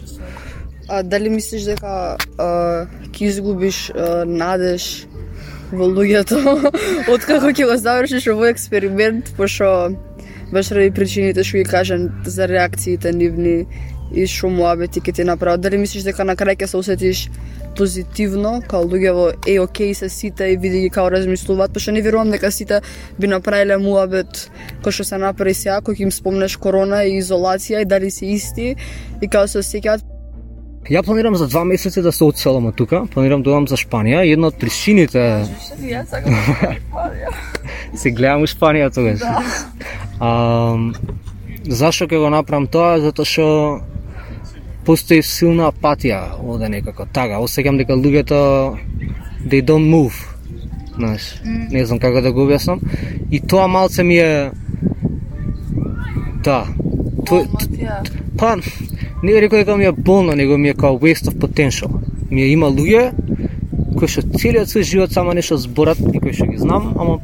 А 0.90 1.04
дали 1.04 1.30
мислиш 1.30 1.66
дека 1.68 2.18
а, 2.38 2.86
ќе 3.12 3.24
изгубиш 3.32 3.90
а, 3.90 4.26
надеж 4.26 5.08
во 5.72 5.90
луѓето 5.90 6.38
откако 7.16 7.52
ќе 7.52 7.66
го 7.66 7.78
завршиш 7.82 8.30
овој 8.32 8.54
експеримент, 8.54 9.34
пошто 9.38 9.90
баш 10.54 10.72
ради 10.72 10.94
причините 10.96 11.44
што 11.44 11.58
ги 11.58 11.66
кажан 11.68 12.12
за 12.26 12.48
реакциите 12.48 13.12
нивни 13.12 13.66
и 14.12 14.28
што 14.28 14.50
муабети 14.50 15.02
ќе 15.02 15.14
ти 15.14 15.24
направат. 15.28 15.62
Дали 15.62 15.78
мислиш 15.78 16.04
дека 16.08 16.24
на 16.24 16.36
крај 16.36 16.58
ќе 16.58 16.68
се 16.68 16.78
осетиш 16.78 17.28
позитивно, 17.78 18.62
као 18.68 18.88
луѓево 18.90 19.26
е 19.48 19.60
окей 19.60 19.94
се 19.94 20.10
сите 20.10 20.50
и 20.54 20.58
види 20.58 20.82
ги 20.82 20.90
како 20.90 21.12
размислуваат, 21.14 21.74
пошто 21.74 21.94
не 21.94 22.02
верувам 22.02 22.32
дека 22.34 22.52
сите 22.52 22.82
би 23.20 23.30
направиле 23.30 23.78
муабет 23.78 24.50
кој 24.82 24.92
што 24.92 25.06
се 25.06 25.22
направи 25.22 25.54
сега, 25.54 25.80
кој 25.86 26.00
ќе 26.00 26.08
им 26.08 26.12
спомнеш 26.12 26.58
корона 26.58 27.04
и 27.06 27.20
изолација 27.22 27.84
и 27.84 27.90
дали 27.90 28.12
се 28.12 28.26
исти 28.34 28.76
и 29.22 29.28
како 29.28 29.48
се 29.48 29.62
осеќаат 29.62 30.18
Ја 30.88 31.02
планирам 31.04 31.36
за 31.36 31.48
два 31.48 31.66
месеци 31.68 32.02
да 32.02 32.12
се 32.16 32.24
одселам 32.24 32.70
од 32.70 32.76
тука, 32.80 33.02
планирам 33.12 33.42
да 33.44 33.52
одам 33.52 33.66
за 33.68 33.76
Шпанија 33.76 34.22
и 34.24 34.32
една 34.32 34.48
од 34.48 34.56
причините 34.56 35.44
сакам 36.08 36.38
се 38.02 38.12
гледам 38.16 38.46
у 38.46 38.48
Шпанија 38.48 38.88
тогаш. 38.96 39.26
А, 40.20 40.32
зашо 41.68 42.08
ќе 42.08 42.22
го 42.24 42.32
направам 42.32 42.70
тоа? 42.72 43.02
Затоа 43.04 43.28
што 43.28 43.48
постои 44.88 45.24
силна 45.24 45.68
апатија 45.68 46.22
оде 46.40 46.70
некако. 46.72 47.08
Така, 47.14 47.42
осеќам 47.44 47.80
дека 47.82 47.98
луѓето 48.00 48.40
they 49.44 49.60
don't 49.62 49.90
move. 49.92 50.16
Знаеш, 50.96 51.26
не 51.46 51.84
знам 51.86 52.00
како 52.00 52.24
да 52.24 52.32
го 52.32 52.48
објаснам. 52.48 52.80
И 53.32 53.40
тоа 53.40 53.68
малце 53.68 54.04
ми 54.04 54.18
е 54.18 54.52
Да. 56.44 56.66
Тоа, 57.28 57.44
па, 58.38 58.56
не 59.24 59.34
би 59.34 59.42
рекол 59.42 59.60
дека 59.60 59.78
ми 59.78 59.86
е 59.86 59.92
болно, 59.92 60.36
него 60.36 60.58
ми 60.58 60.70
е 60.70 60.74
као 60.74 61.00
waste 61.00 61.28
of 61.28 61.36
potential. 61.44 61.92
Ми 62.32 62.42
е 62.42 62.52
има 62.54 62.72
луѓе 62.72 63.12
кои 63.98 64.08
што 64.08 64.22
целиот 64.22 64.70
свој 64.70 64.86
живот 64.86 65.12
само 65.12 65.34
нешто 65.34 65.58
зборат 65.58 66.00
и 66.14 66.20
кои 66.22 66.34
што 66.34 66.46
ги 66.46 66.58
знам, 66.62 66.94
ама 66.96 67.20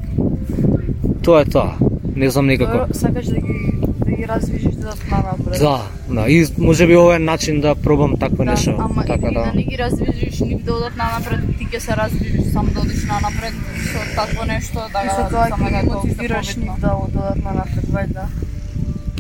тоа 1.23 1.45
е 1.45 1.45
тоа. 1.45 1.77
Не 2.15 2.29
знам 2.29 2.51
некако. 2.51 2.89
Сакаш 2.93 3.25
да 3.25 3.39
ги 3.39 3.72
ги 4.15 4.27
развижиш 4.27 4.75
да 4.75 4.93
напред. 5.11 5.59
Да, 5.59 5.81
да, 6.09 6.29
и 6.29 6.47
може 6.57 6.87
би 6.87 6.97
ова 6.97 7.15
е 7.15 7.19
начин 7.19 7.61
да 7.61 7.75
пробам 7.75 8.17
такво 8.19 8.43
нешто. 8.43 8.75
ама 8.79 9.05
така 9.05 9.27
или 9.27 9.33
да. 9.33 9.45
да 9.45 9.53
не 9.53 9.63
ги 9.63 9.77
развижиш, 9.77 10.39
нив 10.39 10.63
да 10.63 10.73
одат 10.73 10.95
напред, 10.95 11.39
ти 11.57 11.65
ќе 11.65 11.79
се 11.79 11.95
развижиш 11.95 12.51
сам 12.53 12.69
да 12.73 12.79
одиш 12.79 13.03
на 13.03 13.19
напред 13.21 13.53
со 13.93 14.15
такво 14.15 14.45
нешто, 14.45 14.79
да 14.93 15.01
И 15.05 15.09
со 15.09 15.29
тоа 15.29 15.47
само 15.49 15.65
ќе 15.65 15.69
ги 15.69 15.73
како 15.73 15.93
мотивираш 15.93 16.55
победно. 16.55 16.75
да 16.79 16.91
одат 16.95 17.43
на 17.43 17.51
напред, 17.53 17.85
вајда. 17.93 18.25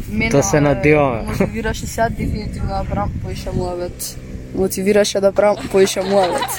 Мене 0.09 0.29
Да 0.29 0.43
се 0.43 0.61
надеваме. 0.61 1.23
Мотивираше 1.27 1.87
сега 1.87 2.09
дефинитивно 2.09 2.69
да 2.69 2.83
правам 2.89 3.11
поише 3.23 3.49
муавет. 3.55 4.17
Мотивираше 4.55 5.19
да 5.19 5.31
правам 5.31 5.67
поише 5.71 6.01
муавет. 6.01 6.51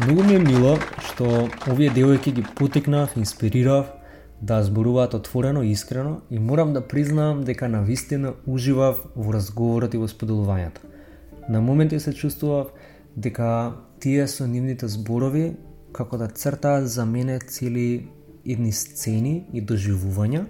Многу 0.00 0.22
ми 0.22 0.34
е 0.34 0.38
мило 0.38 0.78
што 1.14 1.48
овие 1.70 1.90
девојки 1.94 2.32
ги 2.34 2.42
потекнав, 2.42 3.16
инспирирав 3.16 3.86
да 4.44 4.62
зборуваат 4.62 5.14
отворено 5.14 5.62
и 5.62 5.70
искрено 5.70 6.20
и 6.30 6.38
морам 6.38 6.72
да 6.72 6.88
признаам 6.88 7.44
дека 7.44 7.68
на 7.68 7.82
вистина 7.82 8.34
уживав 8.46 8.98
во 9.16 9.32
разговорот 9.32 9.94
и 9.94 9.98
во 9.98 10.08
споделувањето. 10.08 10.84
На 11.48 11.60
моменти 11.60 12.00
се 12.00 12.12
чувствував 12.12 12.74
дека 13.16 13.72
тие 14.00 14.28
со 14.28 14.46
нивните 14.46 14.88
зборови 14.88 15.56
како 15.92 16.18
да 16.20 16.28
цртаат 16.28 16.88
за 16.88 17.06
мене 17.06 17.38
цели 17.40 18.10
едни 18.44 18.72
сцени 18.72 19.46
и 19.52 19.64
доживувања, 19.64 20.44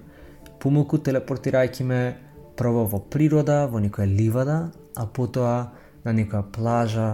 помалку 0.59 0.99
телепортирајќи 0.99 1.87
ме 1.87 2.17
прво 2.59 2.89
во 2.91 2.99
природа, 2.99 3.67
во 3.71 3.79
некоја 3.79 4.11
ливада, 4.11 4.59
а 4.97 5.07
потоа 5.07 5.71
на 6.05 6.11
некоја 6.11 6.43
плажа 6.51 7.09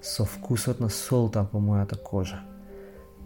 со 0.00 0.24
вкусот 0.24 0.80
на 0.80 0.90
солта 0.90 1.42
по 1.42 1.58
мојата 1.58 1.98
кожа. 1.98 2.44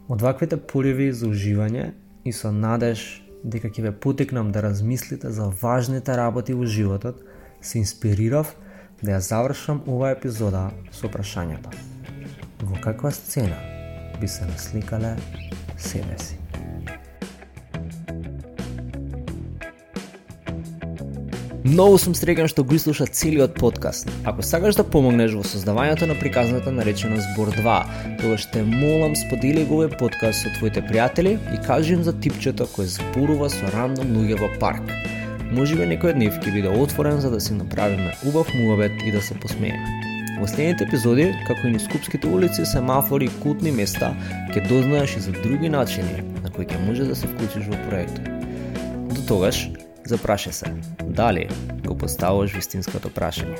Од 0.08 0.22
ваквите 0.22 0.56
поливи 0.56 1.12
за 1.12 1.28
уживање 1.28 1.90
и 2.24 2.32
со 2.32 2.52
надеж 2.52 3.22
дека 3.44 3.70
ќе 3.70 3.82
ве 3.82 3.92
потекнам 3.92 4.52
да 4.52 4.62
размислите 4.62 5.30
за 5.30 5.50
важните 5.62 6.16
работи 6.16 6.54
во 6.54 6.66
животот, 6.66 7.22
се 7.60 7.78
инспирирав 7.78 8.54
да 9.02 9.14
ја 9.16 9.20
завршам 9.22 9.82
оваа 9.86 10.16
епизода 10.16 10.68
со 10.90 11.06
прашањето. 11.06 11.70
Во 12.62 12.80
каква 12.82 13.10
сцена 13.10 13.58
би 14.20 14.28
се 14.28 14.46
насликале 14.46 15.16
себе 15.76 16.18
си? 16.18 16.47
Многу 21.68 21.98
сум 22.00 22.14
среќен 22.16 22.46
што 22.48 22.62
го 22.64 22.78
слуша 22.80 23.04
целиот 23.04 23.58
подкаст. 23.60 24.08
Ако 24.30 24.44
сакаш 24.46 24.78
да 24.78 24.84
помогнеш 24.88 25.34
во 25.36 25.42
создавањето 25.44 26.06
на 26.08 26.14
приказната 26.16 26.72
наречена 26.72 27.18
Збор 27.20 27.50
2, 27.56 27.72
тогаш 28.22 28.46
те 28.52 28.62
молам 28.64 29.16
сподели 29.18 29.66
го 29.68 29.82
овој 29.82 29.98
подкаст 30.00 30.46
со 30.46 30.52
твоите 30.54 30.80
пријатели 30.86 31.34
и 31.52 31.58
кажи 31.66 31.92
им 31.98 32.06
за 32.06 32.14
типчето 32.24 32.64
кој 32.72 32.88
зборува 32.94 33.50
со 33.52 33.68
рандом 33.74 34.14
луѓе 34.16 34.38
во 34.40 34.48
парк. 34.62 34.94
Можеби 35.52 35.90
некој 35.90 36.14
од 36.14 36.20
нив 36.22 36.38
ќе 36.40 36.54
биде 36.54 36.72
отворен 36.72 37.20
за 37.20 37.32
да 37.34 37.40
си 37.40 37.58
направиме 37.58 38.14
убав 38.30 38.54
муабет 38.54 39.04
и 39.04 39.12
да 39.12 39.20
се 39.20 39.36
посмееме. 39.36 39.98
Во 40.38 40.48
следните 40.48 40.86
епизоди, 40.88 41.26
како 41.50 41.66
и 41.66 41.74
низ 41.74 41.84
скупските 41.84 42.30
улици, 42.32 42.64
семафори 42.64 43.28
и 43.28 43.34
култни 43.42 43.74
места, 43.76 44.14
ќе 44.54 44.64
дознаеш 44.70 45.18
и 45.18 45.26
за 45.26 45.36
други 45.42 45.68
начини 45.68 46.24
на 46.40 46.48
кои 46.48 46.64
ќе 46.64 46.80
може 46.86 47.10
да 47.12 47.18
се 47.18 47.28
вклучиш 47.28 47.68
во 47.68 47.82
проектот. 47.90 48.24
До 49.12 49.26
тогаш, 49.28 49.66
запраши 50.08 50.52
се, 50.52 50.66
дали 51.04 51.48
го 51.86 51.98
поставуваш 51.98 52.52
вистинското 52.52 53.08
прашање. 53.10 53.56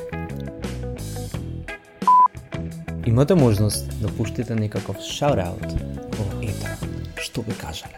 Имате 3.06 3.34
можност 3.34 4.00
да 4.00 4.08
пуштите 4.08 4.54
некаков 4.54 4.96
шаут-аут 4.98 5.72
во 6.12 6.24
етер. 6.42 6.76
Што 7.16 7.42
би 7.42 7.52
кажале? 7.54 7.96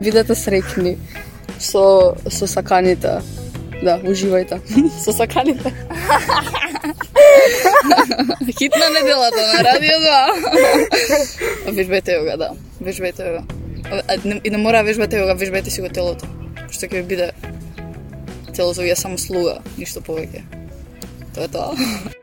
Видете 0.00 0.32
среќни 0.34 0.96
со 1.58 1.82
со 2.28 2.46
саканите. 2.46 3.20
Да, 3.82 3.98
уживајте. 4.00 4.60
со 4.98 5.12
саканите. 5.12 5.72
Хит 8.58 8.72
на 8.74 8.88
неделата 8.90 9.40
на 9.48 9.64
Радио 9.64 9.96
2. 11.66 11.72
Вежбете 11.72 12.18
го, 12.18 12.36
да. 12.38 12.50
Вежбете 12.80 13.22
го. 13.24 13.44
А, 13.90 14.16
не- 14.24 14.40
И 14.44 14.50
не 14.50 14.56
мора 14.56 14.82
вежбате 14.84 15.18
го, 15.18 15.34
вежбете 15.36 15.70
си 15.70 15.80
го 15.80 15.88
телото. 15.88 16.26
Што 16.70 16.86
ќе 16.86 16.94
ви 16.94 17.02
биде 17.02 17.30
телото 18.52 18.80
ви 18.80 18.90
е 18.90 18.96
само 18.96 19.18
слуга, 19.18 19.60
ништо 19.78 20.00
повеќе. 20.04 20.42
Тоа 21.34 21.44
е 21.44 21.48
тоа. 21.48 21.72